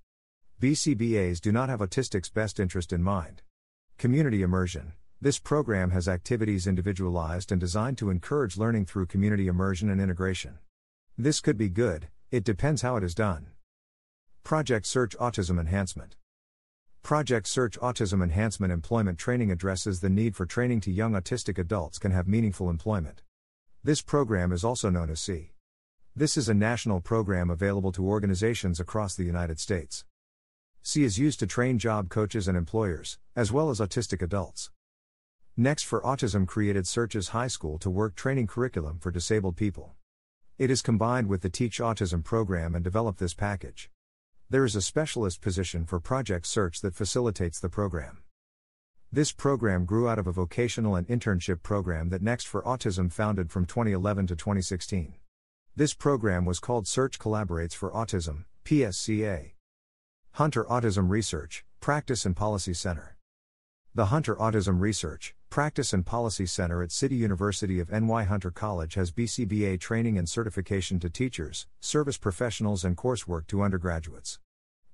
BCBAs 0.61 1.41
do 1.41 1.51
not 1.51 1.67
have 1.67 1.81
autistic's 1.81 2.29
best 2.29 2.61
interest 2.61 2.93
in 2.93 3.03
mind. 3.03 3.41
Community 3.97 4.41
immersion. 4.41 4.93
This 5.19 5.37
program 5.37 5.91
has 5.91 6.07
activities 6.07 6.65
individualized 6.65 7.51
and 7.51 7.59
designed 7.59 7.97
to 7.97 8.09
encourage 8.09 8.57
learning 8.57 8.85
through 8.85 9.07
community 9.07 9.47
immersion 9.47 9.89
and 9.89 9.99
integration. 9.99 10.59
This 11.17 11.41
could 11.41 11.57
be 11.57 11.67
good, 11.67 12.07
it 12.31 12.45
depends 12.45 12.83
how 12.83 12.95
it 12.95 13.03
is 13.03 13.15
done. 13.15 13.47
Project 14.45 14.85
Search 14.85 15.17
Autism 15.17 15.59
Enhancement 15.59 16.15
Project 17.03 17.47
Search 17.49 17.77
Autism 17.81 18.23
Enhancement 18.23 18.71
Employment 18.71 19.17
Training 19.17 19.51
addresses 19.51 19.99
the 19.99 20.09
need 20.09 20.37
for 20.37 20.45
training 20.45 20.79
to 20.81 20.91
young 20.91 21.11
autistic 21.11 21.57
adults 21.57 21.99
can 21.99 22.13
have 22.13 22.29
meaningful 22.29 22.69
employment. 22.69 23.23
This 23.83 24.01
program 24.01 24.53
is 24.53 24.63
also 24.63 24.89
known 24.89 25.09
as 25.09 25.19
C. 25.19 25.51
This 26.19 26.35
is 26.35 26.49
a 26.49 26.53
national 26.53 26.99
program 26.99 27.49
available 27.49 27.93
to 27.93 28.05
organizations 28.05 28.81
across 28.81 29.15
the 29.15 29.23
United 29.23 29.57
States. 29.57 30.03
C 30.81 31.05
is 31.05 31.17
used 31.17 31.39
to 31.39 31.47
train 31.47 31.79
job 31.79 32.09
coaches 32.09 32.45
and 32.45 32.57
employers, 32.57 33.17
as 33.37 33.53
well 33.53 33.69
as 33.69 33.79
autistic 33.79 34.21
adults. 34.21 34.69
Next 35.55 35.83
for 35.83 36.01
Autism 36.01 36.45
created 36.45 36.85
Search's 36.85 37.29
high 37.29 37.47
school 37.47 37.79
to 37.79 37.89
work 37.89 38.15
training 38.15 38.47
curriculum 38.47 38.99
for 38.99 39.11
disabled 39.11 39.55
people. 39.55 39.93
It 40.57 40.69
is 40.69 40.81
combined 40.81 41.29
with 41.29 41.39
the 41.39 41.49
TEACCH 41.49 41.79
Autism 41.79 42.21
program 42.21 42.75
and 42.75 42.83
developed 42.83 43.19
this 43.19 43.33
package. 43.33 43.89
There 44.49 44.65
is 44.65 44.75
a 44.75 44.81
specialist 44.81 45.39
position 45.39 45.85
for 45.85 46.01
Project 46.01 46.45
Search 46.47 46.81
that 46.81 46.95
facilitates 46.95 47.61
the 47.61 47.69
program. 47.69 48.23
This 49.09 49.31
program 49.31 49.85
grew 49.85 50.09
out 50.09 50.19
of 50.19 50.27
a 50.27 50.33
vocational 50.33 50.97
and 50.97 51.07
internship 51.07 51.63
program 51.63 52.09
that 52.09 52.21
Next 52.21 52.45
for 52.45 52.61
Autism 52.63 53.09
founded 53.09 53.51
from 53.51 53.65
2011 53.65 54.27
to 54.27 54.35
2016. 54.35 55.13
This 55.79 55.93
program 55.93 56.43
was 56.43 56.59
called 56.59 56.89
Search 56.89 57.17
Collaborates 57.19 57.71
for 57.71 57.89
Autism, 57.91 58.43
PSCA. 58.65 59.51
Hunter 60.33 60.65
Autism 60.65 61.07
Research, 61.07 61.63
Practice 61.79 62.25
and 62.25 62.35
Policy 62.35 62.73
Center. 62.73 63.15
The 63.95 64.07
Hunter 64.07 64.35
Autism 64.35 64.81
Research, 64.81 65.35
Practice 65.49 65.93
and 65.93 66.05
Policy 66.05 66.45
Center 66.47 66.83
at 66.83 66.91
City 66.91 67.15
University 67.15 67.79
of 67.79 67.89
NY 67.89 68.25
Hunter 68.25 68.51
College 68.51 68.95
has 68.95 69.13
BCBA 69.13 69.79
training 69.79 70.17
and 70.17 70.27
certification 70.27 70.99
to 70.99 71.09
teachers, 71.09 71.65
service 71.79 72.17
professionals, 72.17 72.83
and 72.83 72.97
coursework 72.97 73.47
to 73.47 73.61
undergraduates. 73.61 74.37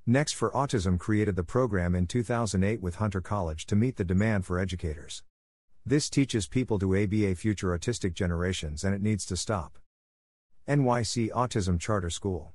Next 0.05 0.33
for 0.33 0.51
Autism 0.51 0.99
created 0.99 1.35
the 1.35 1.43
program 1.43 1.95
in 1.95 2.05
2008 2.05 2.79
with 2.79 2.97
Hunter 2.97 3.21
College 3.21 3.65
to 3.65 3.75
meet 3.75 3.95
the 3.95 4.03
demand 4.03 4.45
for 4.45 4.59
educators. 4.59 5.23
This 5.83 6.11
teaches 6.11 6.45
people 6.45 6.77
to 6.77 6.95
ABA 6.95 7.33
future 7.37 7.75
autistic 7.75 8.13
generations 8.13 8.83
and 8.83 8.93
it 8.93 9.01
needs 9.01 9.25
to 9.25 9.35
stop. 9.35 9.79
NYC 10.67 11.29
Autism 11.29 11.79
Charter 11.79 12.10
School. 12.10 12.51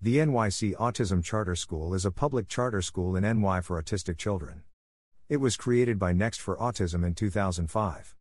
The 0.00 0.18
NYC 0.18 0.76
Autism 0.76 1.24
Charter 1.24 1.56
School 1.56 1.92
is 1.92 2.04
a 2.04 2.12
public 2.12 2.46
charter 2.46 2.80
school 2.80 3.16
in 3.16 3.24
NY 3.24 3.62
for 3.62 3.82
autistic 3.82 4.16
children. 4.16 4.62
It 5.28 5.38
was 5.38 5.56
created 5.56 5.98
by 5.98 6.12
Next 6.12 6.40
for 6.40 6.56
Autism 6.58 7.04
in 7.04 7.16
2005. 7.16 8.14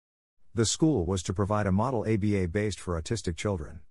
The 0.55 0.65
school 0.65 1.05
was 1.05 1.21
to 1.21 1.33
provide 1.35 1.67
a 1.67 1.71
model 1.71 1.99
ABA 2.11 2.47
based 2.47 2.79
for 2.79 2.99
autistic 2.99 3.37
children. 3.37 3.81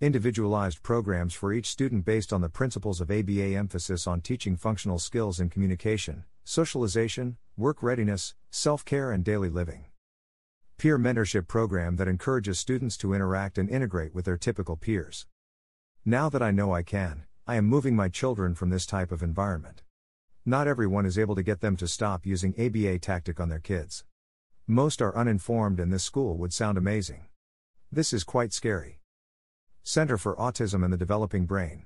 Individualized 0.00 0.82
programs 0.82 1.34
for 1.34 1.52
each 1.52 1.66
student 1.66 2.06
based 2.06 2.32
on 2.32 2.40
the 2.40 2.48
principles 2.48 3.02
of 3.02 3.10
ABA 3.10 3.54
emphasis 3.54 4.06
on 4.06 4.22
teaching 4.22 4.56
functional 4.56 4.98
skills 4.98 5.38
in 5.38 5.50
communication, 5.50 6.24
socialization, 6.44 7.36
work 7.58 7.82
readiness, 7.82 8.34
self 8.50 8.86
care, 8.86 9.12
and 9.12 9.22
daily 9.22 9.50
living 9.50 9.89
peer 10.80 10.98
mentorship 10.98 11.46
program 11.46 11.96
that 11.96 12.08
encourages 12.08 12.58
students 12.58 12.96
to 12.96 13.12
interact 13.12 13.58
and 13.58 13.68
integrate 13.68 14.14
with 14.14 14.24
their 14.24 14.38
typical 14.38 14.76
peers. 14.76 15.26
Now 16.06 16.30
that 16.30 16.40
I 16.40 16.52
know 16.52 16.74
I 16.74 16.82
can, 16.82 17.24
I 17.46 17.56
am 17.56 17.66
moving 17.66 17.94
my 17.94 18.08
children 18.08 18.54
from 18.54 18.70
this 18.70 18.86
type 18.86 19.12
of 19.12 19.22
environment. 19.22 19.82
Not 20.46 20.66
everyone 20.66 21.04
is 21.04 21.18
able 21.18 21.34
to 21.34 21.42
get 21.42 21.60
them 21.60 21.76
to 21.76 21.86
stop 21.86 22.24
using 22.24 22.54
ABA 22.58 23.00
tactic 23.00 23.38
on 23.38 23.50
their 23.50 23.58
kids. 23.58 24.04
Most 24.66 25.02
are 25.02 25.14
uninformed 25.14 25.80
and 25.80 25.92
this 25.92 26.02
school 26.02 26.38
would 26.38 26.54
sound 26.54 26.78
amazing. 26.78 27.26
This 27.92 28.14
is 28.14 28.24
quite 28.24 28.54
scary. 28.54 29.00
Center 29.82 30.16
for 30.16 30.34
Autism 30.36 30.82
and 30.82 30.90
the 30.90 30.96
Developing 30.96 31.44
Brain. 31.44 31.84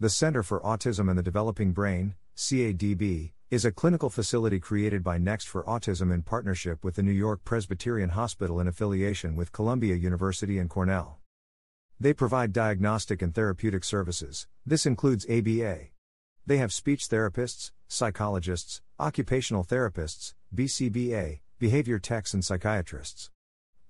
The 0.00 0.10
Center 0.10 0.42
for 0.42 0.58
Autism 0.62 1.08
and 1.08 1.16
the 1.16 1.22
Developing 1.22 1.70
Brain, 1.70 2.16
CADB, 2.36 3.34
is 3.50 3.64
a 3.64 3.72
clinical 3.72 4.08
facility 4.08 4.60
created 4.60 5.02
by 5.02 5.18
Next 5.18 5.48
for 5.48 5.64
Autism 5.64 6.14
in 6.14 6.22
partnership 6.22 6.84
with 6.84 6.94
the 6.94 7.02
New 7.02 7.10
York 7.10 7.42
Presbyterian 7.44 8.10
Hospital 8.10 8.60
in 8.60 8.68
affiliation 8.68 9.34
with 9.34 9.50
Columbia 9.50 9.96
University 9.96 10.56
and 10.56 10.70
Cornell. 10.70 11.18
They 11.98 12.12
provide 12.14 12.52
diagnostic 12.52 13.22
and 13.22 13.34
therapeutic 13.34 13.82
services, 13.82 14.46
this 14.64 14.86
includes 14.86 15.26
ABA. 15.28 15.78
They 16.46 16.58
have 16.58 16.72
speech 16.72 17.08
therapists, 17.08 17.72
psychologists, 17.88 18.82
occupational 19.00 19.64
therapists, 19.64 20.34
BCBA, 20.54 21.40
behavior 21.58 21.98
techs, 21.98 22.32
and 22.32 22.44
psychiatrists. 22.44 23.30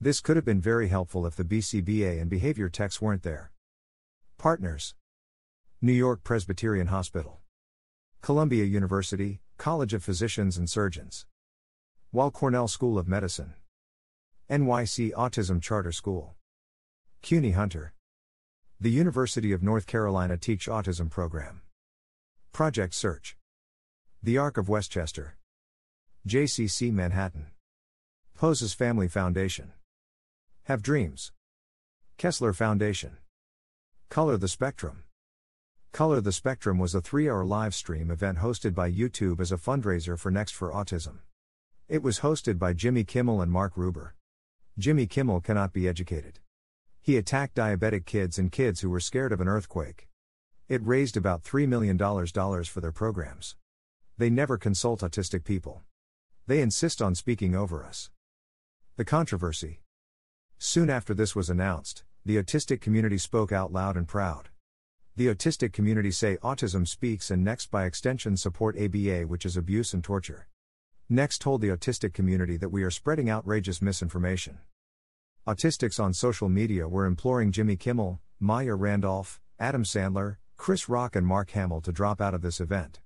This 0.01 0.23
could 0.23 0.37
have 0.37 0.47
been 0.47 0.63
very 0.63 0.89
helpful 0.89 1.27
if 1.27 1.37
the 1.37 1.45
BCBA 1.45 2.19
and 2.19 2.31
behavior 2.31 2.71
techs 2.71 3.03
weren't 3.03 3.25
there. 3.25 3.53
Partners 4.39 4.95
New 5.83 5.93
York 5.93 6.25
Presbyterian 6.25 6.87
Hospital, 6.87 7.41
Columbia 8.23 8.65
University, 8.65 9.41
College 9.61 9.93
of 9.93 10.03
Physicians 10.03 10.57
and 10.57 10.71
Surgeons. 10.71 11.27
Weill 12.13 12.31
Cornell 12.31 12.67
School 12.67 12.97
of 12.97 13.07
Medicine. 13.07 13.53
NYC 14.49 15.13
Autism 15.13 15.61
Charter 15.61 15.93
School. 15.93 16.35
CUNY 17.21 17.51
Hunter. 17.51 17.93
The 18.81 18.91
University 18.91 19.53
of 19.53 19.63
North 19.63 19.87
Carolina 19.87 20.39
TEACCH 20.39 20.67
Autism 20.67 21.11
Program. 21.11 21.61
Project 22.55 22.95
Search. 22.95 23.37
The 24.23 24.39
Arc 24.39 24.57
of 24.57 24.71
Westchester. 24.71 25.37
JCC 26.27 26.91
Manhattan. 26.91 27.49
Poses 28.35 28.73
Family 28.73 29.09
Foundation. 29.09 29.75
Have 30.65 30.81
Dreams. 30.81 31.33
Kessler 32.17 32.55
Foundation. 32.55 33.19
Color 34.09 34.39
the 34.39 34.49
Spectrum. 34.49 35.05
Color 35.93 36.21
the 36.21 36.33
Spectrum 36.33 36.79
was 36.79 36.95
a 36.95 37.01
three 37.01 37.29
hour 37.29 37.45
live 37.45 37.75
stream 37.75 38.13
event 38.13 38.39
hosted 38.39 38.75
by 38.75 38.91
YouTube 38.91 39.41
as 39.41 39.51
a 39.51 39.57
fundraiser 39.57 40.17
for 40.17 40.31
Next 40.31 40.53
for 40.53 40.71
Autism. 40.73 41.19
It 41.89 42.01
was 42.01 42.21
hosted 42.21 42.61
by 42.61 42.75
Jimmy 42.75 43.03
Kimmel 43.03 43.43
and 43.43 43.51
Mark 43.51 43.75
Rober. 43.75 44.13
Jimmy 44.79 45.07
Kimmel 45.07 45.41
cannot 45.41 45.73
be 45.73 45.89
educated. 45.89 46.39
He 47.03 47.17
attacked 47.17 47.57
diabetic 47.57 48.07
kids 48.07 48.39
and 48.39 48.53
kids 48.53 48.81
who 48.81 48.89
were 48.89 49.01
scared 49.01 49.33
of 49.33 49.41
an 49.41 49.49
earthquake. 49.49 50.07
It 50.69 50.87
raised 50.87 51.17
about 51.17 51.43
$3 51.43 51.67
million 51.67 51.99
for 51.99 52.81
their 52.81 52.93
programs. 52.93 53.57
They 54.17 54.31
never 54.31 54.57
consult 54.57 55.01
autistic 55.01 55.43
people. 55.43 55.83
They 56.47 56.61
insist 56.61 57.03
on 57.03 57.17
speaking 57.17 57.57
over 57.57 57.85
us. 57.85 58.11
The 58.97 59.05
controversy. 59.05 59.81
Soon 60.57 60.89
after 60.89 61.15
this 61.15 61.35
was 61.35 61.51
announced, 61.51 62.05
the 62.25 62.37
autistic 62.37 62.81
community 62.81 63.19
spoke 63.19 63.51
out 63.51 63.73
loud 63.73 63.97
and 63.97 64.07
proud. 64.07 64.51
The 65.21 65.27
autistic 65.27 65.75
community 65.75 66.13
say 66.13 66.39
autism 66.39 66.89
speaks 66.89 67.31
and 67.31 67.45
next 67.45 67.71
by 67.71 67.85
extension 67.85 68.39
support 68.39 68.75
ABA, 68.79 69.25
which 69.27 69.45
is 69.45 69.55
abuse 69.55 69.93
and 69.93 70.03
torture. 70.03 70.49
Next 71.11 71.43
told 71.43 71.61
the 71.61 71.69
autistic 71.69 72.15
community 72.15 72.57
that 72.57 72.71
we 72.71 72.83
are 72.85 72.91
spreading 72.91 73.29
outrageous 73.29 73.83
misinformation. 73.83 74.61
Autistics 75.47 76.03
on 76.03 76.15
social 76.15 76.49
media 76.49 76.89
were 76.89 77.05
imploring 77.05 77.53
Jimmy 77.53 77.77
Kimmel, 77.77 78.19
Maya 78.39 78.75
Rudolph, 78.75 79.43
Adam 79.59 79.85
Sandler, 79.85 80.39
Chris 80.57 80.89
Rock, 80.89 81.15
and 81.15 81.27
Mark 81.27 81.51
Hamill 81.51 81.83
to 81.83 81.93
drop 81.93 82.23
out 82.23 82.33
of 82.33 82.41
this 82.41 82.59
event. 82.59 83.01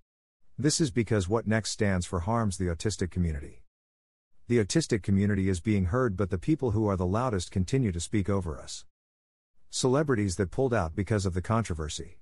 This 0.57 0.81
is 0.81 0.93
because 0.93 1.29
what 1.29 1.49
Next 1.49 1.73
stands 1.73 2.07
for 2.07 2.21
harms 2.21 2.59
the 2.59 2.67
autistic 2.67 3.11
community. 3.11 3.65
The 4.47 4.65
autistic 4.65 5.03
community 5.03 5.49
is 5.49 5.59
being 5.59 5.87
heard, 5.87 6.17
but 6.17 6.31
the 6.31 6.39
people 6.39 6.71
who 6.71 6.87
are 6.87 6.97
the 6.97 7.07
loudest 7.07 7.51
continue 7.51 7.91
to 7.91 7.99
speak 7.99 8.29
over 8.29 8.57
us. 8.57 8.85
Celebrities 9.77 10.37
that 10.37 10.53
pulled 10.53 10.73
out 10.73 10.95
because 10.95 11.27
of 11.27 11.35
the 11.35 11.43
controversy. 11.43 12.21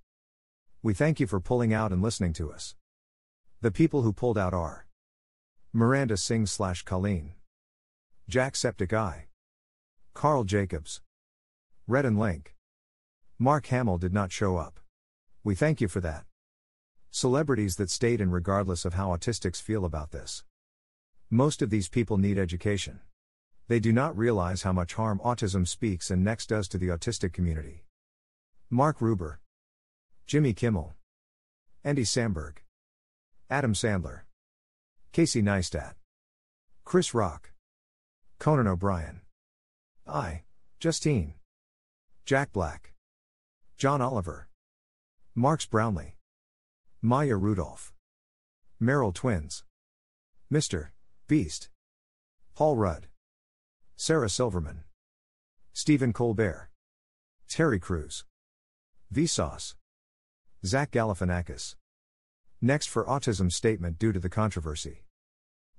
We 0.82 0.94
thank 0.94 1.21
you 1.21 1.26
for 1.26 1.38
pulling 1.38 1.75
out 1.75 1.92
and 1.92 2.00
listening 2.00 2.32
to 2.32 2.50
us. 2.50 2.76
The 3.61 3.71
people 3.71 4.00
who 4.00 4.14
pulled 4.14 4.38
out 4.38 4.54
are 4.54 4.87
Miranda 5.71 6.16
Sings 6.16 6.50
slash 6.50 6.82
Colleen. 6.82 7.35
jack 8.26 8.54
Jacksepticeye. 8.54 9.25
Karl 10.14 10.44
Jacobs. 10.44 11.02
Rhett 11.87 12.06
and 12.06 12.18
Link. 12.18 12.54
Mark 13.38 13.66
Hamill 13.66 13.99
did 13.99 14.14
not 14.14 14.32
show 14.32 14.56
up. 14.56 14.80
We 15.44 15.54
thank 15.54 15.82
you 15.82 15.88
for 15.88 16.00
that. 16.00 16.25
Celebrities 17.11 17.76
that 17.76 17.90
stayed 17.90 18.23
in 18.23 18.30
regardless 18.30 18.87
of 18.87 18.94
how 18.94 19.09
autistics 19.09 19.61
feel 19.61 19.85
about 19.85 20.11
this. 20.11 20.42
Most 21.28 21.61
of 21.61 21.68
these 21.68 21.90
people 21.90 22.16
need 22.16 22.38
education. 22.38 23.00
They 23.72 23.80
do 23.80 23.90
not 23.90 24.18
realize 24.18 24.64
how 24.64 24.72
much 24.74 24.92
harm 24.92 25.18
Autism 25.24 25.66
Speaks 25.66 26.10
and 26.10 26.22
Next 26.22 26.50
does 26.50 26.68
to 26.68 26.76
the 26.76 26.88
autistic 26.88 27.32
community. 27.32 27.86
Mark 28.68 28.98
Rober. 28.98 29.38
Jimmy 30.26 30.52
Kimmel. 30.52 30.92
Andy 31.82 32.02
Samberg. 32.02 32.58
Adam 33.48 33.72
Sandler. 33.72 34.24
Casey 35.12 35.40
Neistat. 35.40 35.94
Chris 36.84 37.14
Rock. 37.14 37.52
Conan 38.38 38.66
O'Brien. 38.66 39.22
I. 40.06 40.42
Justine. 40.78 41.32
Jack 42.26 42.52
Black. 42.52 42.92
John 43.78 44.02
Oliver. 44.02 44.48
Marques 45.34 45.64
Brownlee. 45.64 46.16
Maya 47.00 47.36
Rudolph. 47.36 47.94
Merrell 48.82 49.14
Twins. 49.14 49.64
Mr. 50.52 50.88
Beast. 51.26 51.70
Paul 52.54 52.76
Rudd. 52.76 53.06
Sarah 54.04 54.28
Silverman. 54.28 54.82
Stephen 55.73 56.12
Colbert. 56.12 56.71
Terry 57.49 57.78
Crews. 57.78 58.25
Vsauce. 59.14 59.76
Zach 60.66 60.90
Galifianakis. 60.90 61.76
Next 62.61 62.88
for 62.88 63.04
Autism 63.04 63.52
statement 63.52 64.00
due 64.00 64.11
to 64.11 64.18
the 64.18 64.28
controversy. 64.28 65.04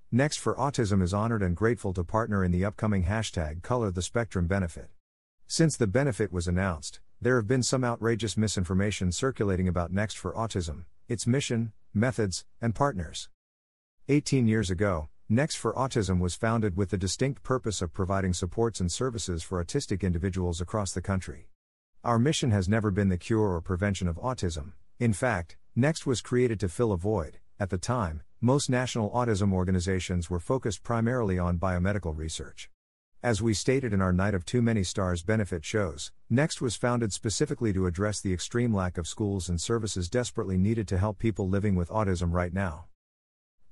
Next 0.10 0.38
for 0.38 0.56
Autism 0.56 1.04
is 1.04 1.14
honored 1.14 1.44
and 1.44 1.54
grateful 1.54 1.92
to 1.96 2.06
partner 2.06 2.46
in 2.46 2.52
the 2.52 2.64
upcoming 2.64 3.04
hashtag 3.04 3.62
Color 3.62 3.92
the 3.92 4.02
Spectrum 4.02 4.48
benefit. 4.48 4.88
Since 5.46 5.76
the 5.76 5.86
benefit 5.86 6.32
was 6.32 6.48
announced, 6.48 7.02
there 7.20 7.36
have 7.36 7.48
been 7.50 7.62
some 7.62 7.84
outrageous 7.84 8.38
misinformation 8.38 9.12
circulating 9.12 9.68
about 9.68 9.92
Next 9.92 10.18
for 10.18 10.32
Autism, 10.32 10.86
its 11.10 11.28
mission, 11.28 11.74
methods, 11.94 12.46
and 12.62 12.74
partners. 12.74 13.28
18 14.08 14.48
years 14.48 14.70
ago, 14.70 15.10
Next 15.30 15.56
for 15.56 15.74
Autism 15.74 16.20
was 16.20 16.36
founded 16.36 16.76
with 16.76 16.90
the 16.90 16.98
distinct 16.98 17.44
purpose 17.44 17.82
of 17.82 17.94
providing 17.94 18.34
supports 18.34 18.82
and 18.82 18.92
services 18.92 19.42
for 19.42 19.64
autistic 19.64 20.02
individuals 20.02 20.60
across 20.60 20.92
the 20.92 21.02
country. 21.02 21.48
Our 22.04 22.20
mission 22.20 22.52
has 22.52 22.68
never 22.68 22.92
been 22.92 23.08
the 23.08 23.18
cure 23.18 23.54
or 23.54 23.62
prevention 23.62 24.10
of 24.10 24.18
autism, 24.18 24.74
in 25.00 25.14
fact, 25.14 25.56
Next 25.76 26.06
was 26.06 26.22
created 26.22 26.60
to 26.60 26.70
fill 26.70 26.92
a 26.92 26.98
void. 26.98 27.40
At 27.58 27.70
the 27.70 27.78
time, 27.78 28.22
most 28.42 28.70
national 28.70 29.12
autism 29.12 29.54
organizations 29.54 30.30
were 30.30 30.42
focused 30.42 30.84
primarily 30.84 31.40
on 31.40 31.58
biomedical 31.58 32.16
research. 32.16 32.70
As 33.24 33.42
we 33.42 33.54
stated 33.54 33.94
in 33.94 34.02
our 34.02 34.12
Night 34.12 34.34
of 34.34 34.46
Too 34.46 34.62
Many 34.62 34.84
Stars 34.84 35.24
benefit 35.24 35.64
shows, 35.64 36.12
Next 36.30 36.62
was 36.62 36.76
founded 36.76 37.14
specifically 37.14 37.72
to 37.72 37.88
address 37.88 38.20
the 38.20 38.34
extreme 38.34 38.74
lack 38.76 38.98
of 38.98 39.08
schools 39.08 39.48
and 39.48 39.62
services 39.62 40.10
desperately 40.10 40.58
needed 40.58 40.88
to 40.90 40.98
help 40.98 41.18
people 41.18 41.48
living 41.48 41.76
with 41.76 41.88
autism 41.90 42.34
right 42.34 42.54
now. 42.54 42.88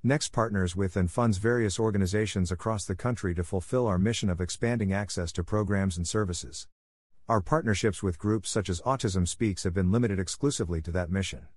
Next 0.04 0.30
partners 0.30 0.76
with 0.76 0.96
and 0.96 1.12
funds 1.12 1.38
various 1.38 1.80
organizations 1.80 2.52
across 2.52 2.86
the 2.86 2.96
country 2.96 3.36
to 3.36 3.44
fulfill 3.44 3.86
our 3.86 4.00
mission 4.00 4.32
of 4.32 4.42
expanding 4.42 4.92
access 4.92 5.32
to 5.34 5.44
programs 5.44 5.96
and 5.96 6.08
services. 6.08 6.68
Our 7.30 7.40
partnerships 7.40 8.02
with 8.02 8.18
groups 8.18 8.50
such 8.50 8.68
as 8.68 8.82
Autism 8.82 9.28
Speaks 9.28 9.64
have 9.64 9.76
been 9.76 9.92
limited 9.92 10.18
exclusively 10.18 10.82
to 10.82 10.92
that 10.94 11.12
mission. 11.12 11.50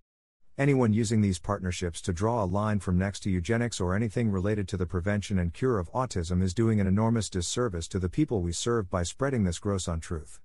Anyone 0.59 0.92
using 0.92 1.22
these 1.22 1.38
partnerships 1.38 2.02
to 2.02 2.12
draw 2.12 2.44
a 2.44 2.44
line 2.44 2.80
from 2.80 2.98
next 2.98 3.20
to 3.20 3.30
eugenics 3.30 3.80
or 3.80 3.96
anything 3.96 4.30
related 4.30 4.68
to 4.68 4.76
the 4.76 4.85
prevention 4.85 5.38
and 5.38 5.54
cure 5.54 5.78
of 5.78 5.90
autism 5.92 6.42
is 6.42 6.52
doing 6.52 6.83
an 6.83 6.87
enormous 6.87 7.30
disservice 7.30 7.88
to 7.88 7.98
the 7.98 8.11
people 8.11 8.42
we 8.42 8.52
serve 8.52 8.90
by 8.90 9.04
spreading 9.04 9.44
this 9.44 9.59
gross 9.59 9.88
untruth. 9.88 10.38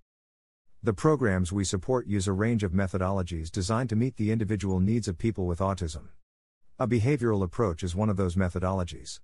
The 0.82 0.94
programs 0.94 1.52
we 1.52 1.66
support 1.66 2.08
use 2.08 2.30
a 2.30 2.32
range 2.32 2.64
of 2.64 2.72
methodologies 2.72 3.52
designed 3.52 3.90
to 3.90 3.98
meet 3.98 4.16
the 4.16 4.32
individual 4.32 4.80
needs 4.80 5.10
of 5.10 5.18
people 5.18 5.46
with 5.46 5.60
autism. 5.60 6.08
A 6.82 6.88
behavioral 6.88 7.44
approach 7.44 7.84
is 7.84 7.94
one 7.94 8.10
of 8.10 8.16
those 8.16 8.38
methodologies. 8.38 9.20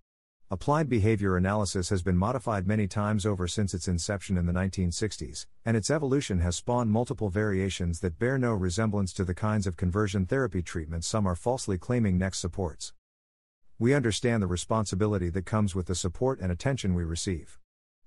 Applied 0.51 0.89
behavior 0.89 1.37
analysis 1.37 1.87
has 1.87 2.03
been 2.03 2.17
modified 2.17 2.67
many 2.67 2.85
times 2.85 3.25
over 3.25 3.47
since 3.47 3.73
its 3.73 3.87
inception 3.87 4.37
in 4.37 4.45
the 4.45 4.51
1960s, 4.51 5.45
and 5.63 5.77
its 5.77 5.89
evolution 5.89 6.39
has 6.41 6.57
spawned 6.57 6.91
multiple 6.91 7.29
variations 7.29 8.01
that 8.01 8.19
bear 8.19 8.37
no 8.37 8.51
resemblance 8.51 9.13
to 9.13 9.23
the 9.23 9.33
kinds 9.33 9.65
of 9.67 9.77
conversion 9.77 10.25
therapy 10.25 10.61
treatments 10.61 11.07
some 11.07 11.25
are 11.25 11.33
falsely 11.33 11.77
claiming 11.77 12.17
Next 12.17 12.39
supports. 12.39 12.91
We 13.79 13.93
understand 13.93 14.43
the 14.43 14.47
responsibility 14.47 15.29
that 15.29 15.45
comes 15.45 15.73
with 15.73 15.85
the 15.85 15.95
support 15.95 16.41
and 16.41 16.51
attention 16.51 16.93
we 16.93 17.05
receive. 17.05 17.57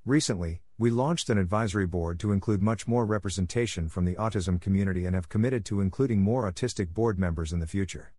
Recently, 0.05 0.61
we 0.77 0.91
launched 0.91 1.31
an 1.31 1.39
advisory 1.39 1.87
board 1.87 2.21
to 2.21 2.33
include 2.33 2.61
much 2.61 2.87
more 2.87 3.07
representation 3.07 3.89
from 3.89 4.05
the 4.05 4.17
autism 4.17 4.61
community 4.61 5.07
and 5.07 5.15
have 5.15 5.31
committed 5.31 5.65
to 5.65 5.81
including 5.81 6.21
more 6.21 6.53
autistic 6.53 6.93
board 6.93 7.19
members 7.19 7.51
in 7.51 7.61
the 7.61 7.67
future. 7.67 8.13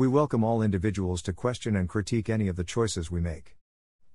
We 0.00 0.08
welcome 0.08 0.42
all 0.42 0.62
individuals 0.62 1.20
to 1.24 1.34
question 1.34 1.76
and 1.76 1.86
critique 1.86 2.30
any 2.30 2.48
of 2.48 2.56
the 2.56 2.64
choices 2.64 3.10
we 3.10 3.20
make. 3.20 3.58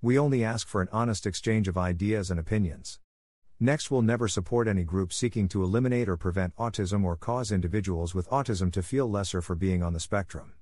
We 0.02 0.18
only 0.18 0.44
ask 0.44 0.68
for 0.68 0.82
an 0.82 0.88
honest 0.92 1.28
exchange 1.28 1.68
of 1.68 1.78
ideas 1.78 2.32
and 2.32 2.40
opinions. 2.40 3.00
Next 3.60 3.92
will 3.92 4.02
never 4.02 4.28
support 4.28 4.68
any 4.68 4.84
group 4.84 5.14
seeking 5.14 5.48
to 5.50 5.62
eliminate 5.62 6.10
or 6.10 6.18
prevent 6.18 6.56
autism 6.56 7.04
or 7.04 7.16
cause 7.16 7.52
individuals 7.52 8.16
with 8.16 8.28
autism 8.32 8.74
to 8.74 8.82
feel 8.82 9.08
lesser 9.08 9.44
for 9.44 9.54
being 9.54 9.84
on 9.84 9.94
the 9.94 10.00
spectrum. 10.00 10.54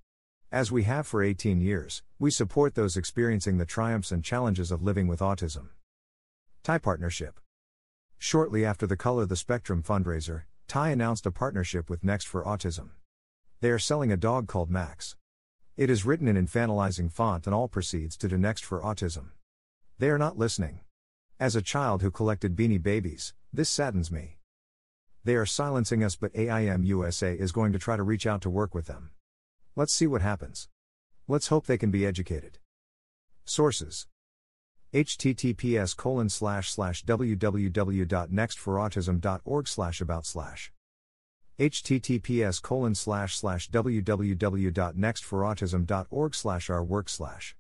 As 0.52 0.74
we 0.74 0.84
have 0.84 1.08
for 1.08 1.24
18 1.24 1.62
years, 1.62 2.04
we 2.20 2.30
support 2.30 2.76
those 2.76 2.98
experiencing 2.98 3.60
the 3.60 3.66
triumphs 3.66 4.12
and 4.12 4.26
challenges 4.26 4.72
of 4.72 4.84
living 4.84 5.08
with 5.08 5.22
autism. 5.22 5.70
Ty 6.64 6.80
Partnership 6.80 7.40
Shortly 8.18 8.66
after 8.66 8.86
the 8.86 8.98
Color 8.98 9.26
the 9.28 9.38
Spectrum 9.38 9.84
fundraiser, 9.84 10.42
Ty 10.68 10.90
announced 10.90 11.26
a 11.26 11.32
partnership 11.32 11.90
with 11.90 12.04
Next 12.04 12.28
for 12.28 12.44
Autism. 12.44 12.90
They 13.64 13.72
are 13.72 13.80
selling 13.80 14.12
a 14.12 14.18
dog 14.18 14.50
called 14.50 14.70
Max. 14.70 15.16
It 15.78 15.90
is 15.90 16.04
written 16.04 16.28
in 16.28 16.36
infantilizing 16.36 17.10
font 17.10 17.48
and 17.48 17.56
all 17.56 17.70
proceeds 17.70 18.18
to 18.18 18.38
Next 18.38 18.66
for 18.66 18.82
Autism. 18.82 19.28
They 20.00 20.10
are 20.10 20.18
not 20.18 20.38
listening. 20.38 20.82
As 21.40 21.56
a 21.56 21.62
child 21.62 22.02
who 22.02 22.12
collected 22.12 22.58
beanie 22.58 22.84
babies, 22.84 23.34
this 23.54 23.70
saddens 23.70 24.12
me. 24.12 24.40
They 25.24 25.36
are 25.36 25.46
silencing 25.46 26.04
us, 26.04 26.18
but 26.18 26.36
AIM 26.36 26.84
USA 26.84 27.36
is 27.36 27.54
going 27.54 27.72
to 27.72 27.80
try 27.80 27.96
to 27.96 28.04
reach 28.04 28.28
out 28.28 28.42
to 28.42 28.50
work 28.50 28.76
with 28.76 28.88
them. 28.88 29.12
Let's 29.78 29.94
see 29.94 30.08
what 30.08 30.22
happens. 30.22 30.68
Let's 31.30 31.48
hope 31.48 31.66
they 31.66 31.78
can 31.78 31.90
be 31.90 32.06
educated. 32.06 32.60
Sources 33.46 34.08
https 34.94 35.96
colon 35.96 36.28
slash 36.28 36.70
slash 36.70 37.06
www.nextforautism.org 37.06 39.68
slash 39.70 40.02
about 40.02 40.26
slash 40.26 40.73
https 41.60 42.62
colon 42.62 42.96
slash 42.96 43.38
slash 43.38 43.70
www.nextforautism.org 43.70 46.36
slash 46.36 46.70
our 46.72 46.84
work 46.84 47.08
slash 47.08 47.56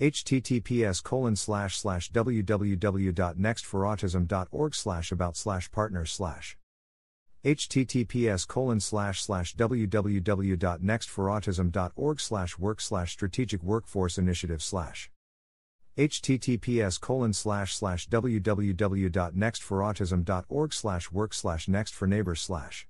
https 0.00 1.02
colon 1.02 1.34
slash 1.34 1.76
slash 1.76 2.12
www.nextforautism.org 2.12 4.74
slash 4.74 5.10
about 5.10 5.36
slash 5.36 5.72
partners 5.72 6.12
slash 6.12 6.56
https 7.44 8.46
colon 8.46 8.78
slash 8.78 9.20
slash 9.22 9.56
www.nextforautism.org 9.56 12.20
slash 12.20 12.58
work 12.58 12.80
slash 12.80 13.12
strategic 13.12 13.60
workforce 13.62 14.18
initiative 14.18 14.62
slash 14.62 15.10
https 15.98 17.00
colon 17.00 17.32
slash 17.32 17.74
slash 17.74 18.08
www.nextforautism.org 18.08 20.72
slash 20.72 21.10
work 21.10 21.34
slash 21.34 21.66
next 21.66 21.92
for 21.92 22.06
neighbors 22.06 22.40
slash 22.40 22.86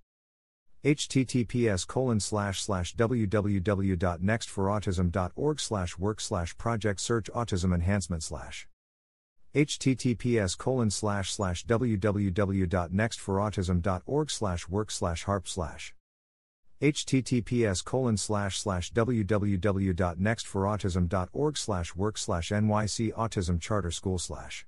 https 0.85 1.87
colon 1.87 2.19
slash 2.19 2.61
slash 2.63 2.97
www.nextforautism.org 2.97 5.61
slash 5.61 5.99
work 5.99 6.19
slash 6.21 6.57
project 6.57 7.01
search 7.01 7.31
autism 7.35 7.75
enhancement 7.75 8.23
slash 8.23 8.67
https 9.55 10.57
colon 10.57 10.91
slash 10.91 11.31
slash 11.33 11.67
www.nextforautism.org 11.67 14.31
slash 14.31 14.67
work 14.69 14.91
slash 14.91 15.25
harp 15.25 15.47
slash 15.47 15.95
https 16.81 17.85
colon 17.85 18.17
slash 18.17 18.59
slash 18.59 18.91
www.nextforautism.org 18.93 21.59
slash 21.59 21.95
work 21.95 22.17
slash 22.17 22.51
nyc 22.51 23.13
autism 23.13 23.61
charter 23.61 23.91
school. 23.91 24.19
slash 24.19 24.65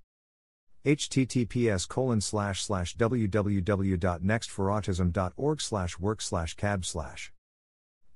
https 0.85 1.89
colon 1.89 2.21
slash 2.21 2.65
slash 2.65 2.97
www.nextforautism.org 2.97 5.61
slash 5.61 6.01
work 6.01 6.21
slash 6.21 6.55
cab 6.55 6.85
slash 6.85 7.33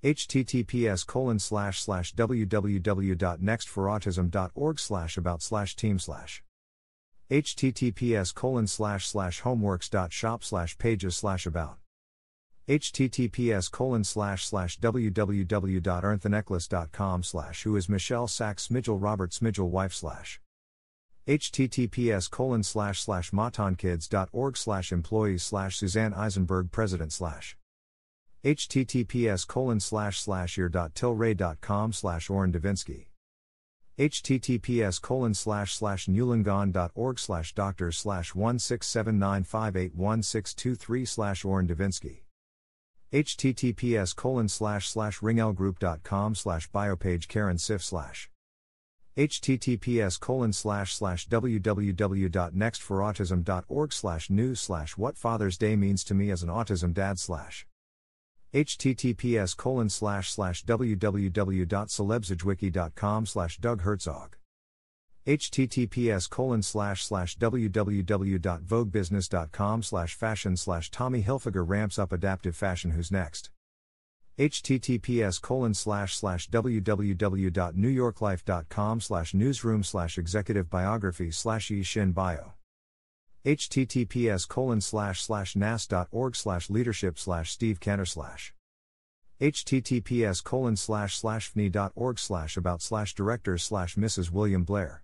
https 0.02 1.06
colon 1.06 1.38
slash 1.38 1.80
slash 1.80 2.12
www.nextforautism.org 2.14 4.80
slash 4.80 5.16
about 5.16 5.42
slash 5.42 5.76
team 5.76 6.00
slash 6.00 6.42
https 7.30 8.34
colon 8.34 8.66
slash 8.66 9.06
slash 9.06 9.42
homeworks.shop 9.42 10.42
slash 10.42 10.76
pages 10.78 11.16
slash 11.16 11.46
about 11.46 11.78
https 12.68 13.70
colon 13.70 14.02
slash 14.02 14.44
slash 14.44 14.80
www.earnthenecklace.com 14.80 17.22
slash 17.22 17.62
who 17.62 17.76
is 17.76 17.88
Michelle 17.88 18.26
Sachs 18.26 18.66
Smigel 18.66 19.00
Robert 19.00 19.30
Smigel 19.30 19.68
wife 19.68 19.94
slash 19.94 20.40
https 21.26 22.30
colon 22.30 22.62
slash 22.62 23.00
slash 23.00 23.32
matonkids.org 23.32 24.56
slash 24.56 24.92
employees 24.92 25.42
slash 25.42 25.76
Suzanne 25.76 26.14
Eisenberg 26.14 26.70
president 26.70 27.12
slash 27.12 27.56
https 28.44 29.44
colon 29.44 29.80
slash 29.80 30.20
slash 30.20 30.56
ear.tilray.com 30.56 31.92
slash 31.92 32.30
Oren 32.30 32.52
Davinsky 32.52 33.06
https 33.98 35.02
colon 35.02 35.34
slash 35.34 35.74
slash 35.74 36.06
newlangon.org 36.06 37.18
slash 37.18 37.54
doctors 37.54 37.98
slash 37.98 38.32
16795811623 38.34 41.08
slash 41.08 41.44
Oren 41.44 41.66
Davinsky 41.66 42.20
https 43.12 44.14
colon 44.14 44.48
slash 44.48 44.88
slash 44.88 45.18
ringlgroup.com 45.18 46.36
slash 46.36 46.70
biopage 46.70 47.26
Karen 47.26 47.58
Sif 47.58 47.82
slash 47.82 48.30
https 49.16 50.20
colon 50.20 50.52
slash 50.52 50.94
slash 50.94 51.26
www.nextforautism.org 51.28 53.92
slash 53.92 54.28
news 54.28 54.60
slash 54.60 54.98
what 54.98 55.16
Father's 55.16 55.56
Day 55.56 55.74
means 55.74 56.04
to 56.04 56.12
me 56.12 56.30
as 56.30 56.42
an 56.42 56.50
autism 56.50 56.92
dad 56.92 57.18
slash 57.18 57.66
https 58.52 59.56
colon 59.56 59.88
slash 59.88 60.30
slash 60.30 60.62
www.celebsagewiki.com 60.64 63.26
slash 63.26 63.56
Doug 63.56 63.80
Herzog. 63.82 64.36
https 65.26 66.28
colon 66.28 66.62
slash 66.62 67.02
slash 67.04 67.38
www.voguebusiness.com 67.38 69.82
slash 69.82 70.14
fashion 70.14 70.58
slash 70.58 70.90
Tommy 70.90 71.22
Hilfiger 71.22 71.66
ramps 71.66 71.98
up 71.98 72.12
adaptive 72.12 72.54
fashion 72.54 72.90
who's 72.90 73.10
next 73.10 73.48
https 74.38 75.40
colon 75.40 75.72
slash 75.72 76.14
slash 76.14 76.50
www.newyorklife.com 76.50 79.00
slash 79.00 79.32
newsroom 79.32 79.82
slash 79.82 80.18
executive 80.18 80.68
biography 80.68 81.30
slash 81.30 81.70
e 81.70 81.82
shin 81.82 82.12
bio. 82.12 82.52
https 83.46 84.46
colon 84.46 84.82
slash 84.82 85.22
slash 85.22 85.56
nas.org 85.56 86.36
slash 86.36 86.68
leadership 86.68 87.18
slash 87.18 87.50
steve 87.50 87.80
Kenner 87.80 88.04
slash 88.04 88.52
https 89.40 90.44
colon 90.44 90.76
slash 90.76 91.16
slash 91.16 91.50
fni.org 91.54 92.18
slash 92.18 92.58
about 92.58 92.82
slash 92.82 93.14
directors 93.14 93.62
slash 93.62 93.94
mrs 93.94 94.30
william 94.30 94.64
blair. 94.64 95.02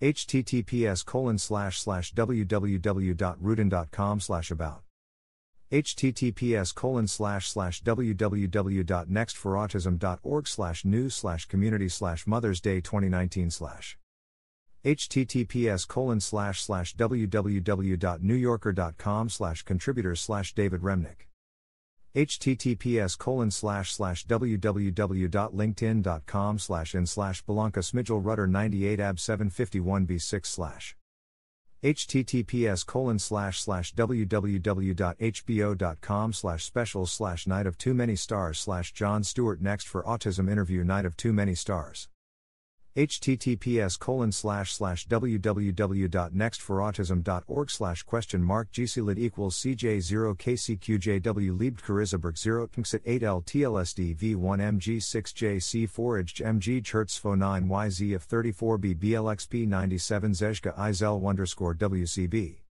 https 0.00 1.04
colon 1.04 1.38
slash 1.38 1.80
slash 1.80 2.14
www.rudin.com 2.14 4.20
slash 4.20 4.52
about 4.52 4.85
https 5.72 6.72
colon 6.72 7.08
slash 7.08 7.50
slash 7.50 7.82
www.nextforautism.org 7.82 10.46
slash 10.46 10.84
news 10.84 11.14
slash 11.14 11.46
community 11.46 11.88
slash 11.88 12.24
mothers 12.24 12.60
day 12.60 12.80
2019 12.80 13.50
slash 13.50 13.98
https 14.84 15.88
colon 15.88 16.20
slash 16.20 16.62
slash 16.62 16.94
www.newyorker.com 16.94 19.28
slash 19.28 19.64
contributors 19.64 20.20
slash 20.20 20.54
david 20.54 20.82
remnick. 20.82 21.26
https 22.14 23.18
colon 23.18 23.50
slash 23.50 23.92
slash 23.92 24.24
www.linkedin.com 24.24 26.58
slash 26.60 26.94
in 26.94 27.06
slash 27.06 27.44
Belanca 27.44 27.82
Smigel 27.82 28.24
Rudder 28.24 28.46
98 28.46 29.00
ab 29.00 29.16
751b6 29.16 30.46
slash 30.46 30.94
https 31.82 32.86
colon 32.86 33.18
slash 33.18 33.60
slash 33.60 33.94
www.hbo.com 33.94 35.02
slash 36.32 36.64
specials 36.64 37.12
slash 37.12 37.46
night 37.46 37.66
of 37.66 37.78
too 37.78 37.94
many 37.94 38.16
stars 38.16 38.58
slash 38.58 38.92
Jon 38.92 39.22
Stewart 39.22 39.60
next 39.60 39.86
for 39.86 40.02
autism 40.04 40.50
interview 40.50 40.82
night 40.82 41.04
of 41.04 41.16
too 41.16 41.32
many 41.32 41.54
stars 41.54 42.08
https 42.96 43.98
colon 43.98 44.32
slash 44.32 44.72
slash 44.72 45.06
www.nextforautism.org 45.06 47.70
slash 47.70 48.02
question 48.02 48.42
mark 48.42 48.72
gclid 48.72 49.18
equals 49.18 49.56
cj0 49.56 50.34
kcqjw 50.36 51.58
liebd 51.58 51.82
Karizabrik 51.82 52.38
0 52.38 52.68
tmxit 52.68 53.02
8 53.04 53.22
l 53.22 53.42
tlsd 53.42 54.16
v1 54.16 54.60
mg6jc 54.76 55.86
foraged 55.88 56.38
mg 56.38 56.82
chertzfo 56.82 57.36
9 57.36 57.68
yz 57.68 58.14
of 58.14 58.26
34b 58.26 58.96
blxp 58.96 59.68
97 59.68 60.32
zezhka 60.32 60.74
izel 60.78 61.26
underscore 61.26 61.74
wcb 61.74 62.65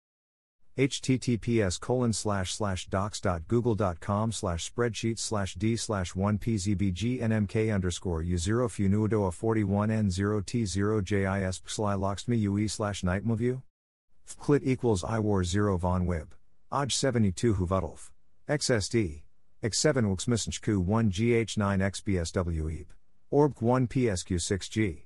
https 0.78 1.80
colon 1.80 2.12
slash 2.12 2.56
slash 2.56 2.88
docs.google.com 2.88 4.32
slash 4.32 4.72
spreadsheet 4.72 5.20
slash 5.20 5.54
d 5.54 5.76
slash 5.76 6.16
1 6.16 6.40
pzbg 6.40 7.22
nmk 7.22 7.74
underscore 7.74 8.24
u0 8.24 8.68
funuadoa 8.70 9.32
41 9.32 9.90
n0 9.90 10.44
t0 10.44 11.04
jis 11.04 11.60
pxli 11.60 12.00
loxme 12.00 12.40
ue 12.40 12.68
slash 12.68 13.04
nightmoview 13.04 13.62
fclit 14.28 14.62
equals 14.64 15.04
iwar 15.04 15.46
0 15.46 15.78
von 15.78 16.08
wib 16.08 16.34
oj 16.72 16.92
72 16.92 17.54
huvudolf 17.54 18.12
xsd 18.50 19.24
x7 19.64 20.10
wxmisnchku 20.16 20.84
1 20.84 21.12
gh9 21.12 21.92
xbsw 21.92 22.86
orb 23.30 23.62
1 23.62 23.88
psq6g 23.88 25.03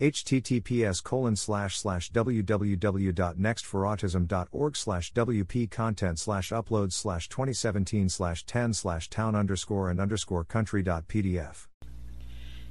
https 0.00 1.02
colon 1.02 1.34
slash 1.36 1.76
slash 1.76 2.10
www.nextforautism.org 2.10 4.76
slash 4.76 5.12
wp 5.12 5.70
content 5.70 6.18
slash 6.18 6.50
uploads 6.50 6.92
slash 6.92 7.28
2017 7.28 8.08
slash 8.08 8.46
10 8.46 8.72
slash 8.72 9.10
town 9.10 9.34
underscore 9.34 9.90
and 9.90 10.00
underscore 10.00 10.44
country 10.44 10.82
dot 10.82 11.06
pdf 11.06 11.66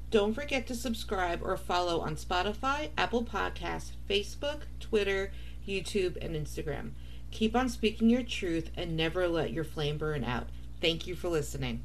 Don't 0.09 0.33
forget 0.33 0.65
to 0.67 0.75
subscribe 0.75 1.41
or 1.43 1.55
follow 1.55 1.99
on 1.99 2.15
Spotify, 2.15 2.89
Apple 2.97 3.23
Podcasts, 3.23 3.91
Facebook, 4.09 4.61
Twitter, 4.79 5.31
YouTube, 5.67 6.17
and 6.23 6.35
Instagram. 6.35 6.93
Keep 7.29 7.55
on 7.55 7.69
speaking 7.69 8.09
your 8.09 8.23
truth 8.23 8.71
and 8.75 8.97
never 8.97 9.27
let 9.27 9.51
your 9.51 9.63
flame 9.63 9.99
burn 9.99 10.23
out. 10.23 10.47
Thank 10.81 11.05
you 11.05 11.15
for 11.15 11.29
listening. 11.29 11.83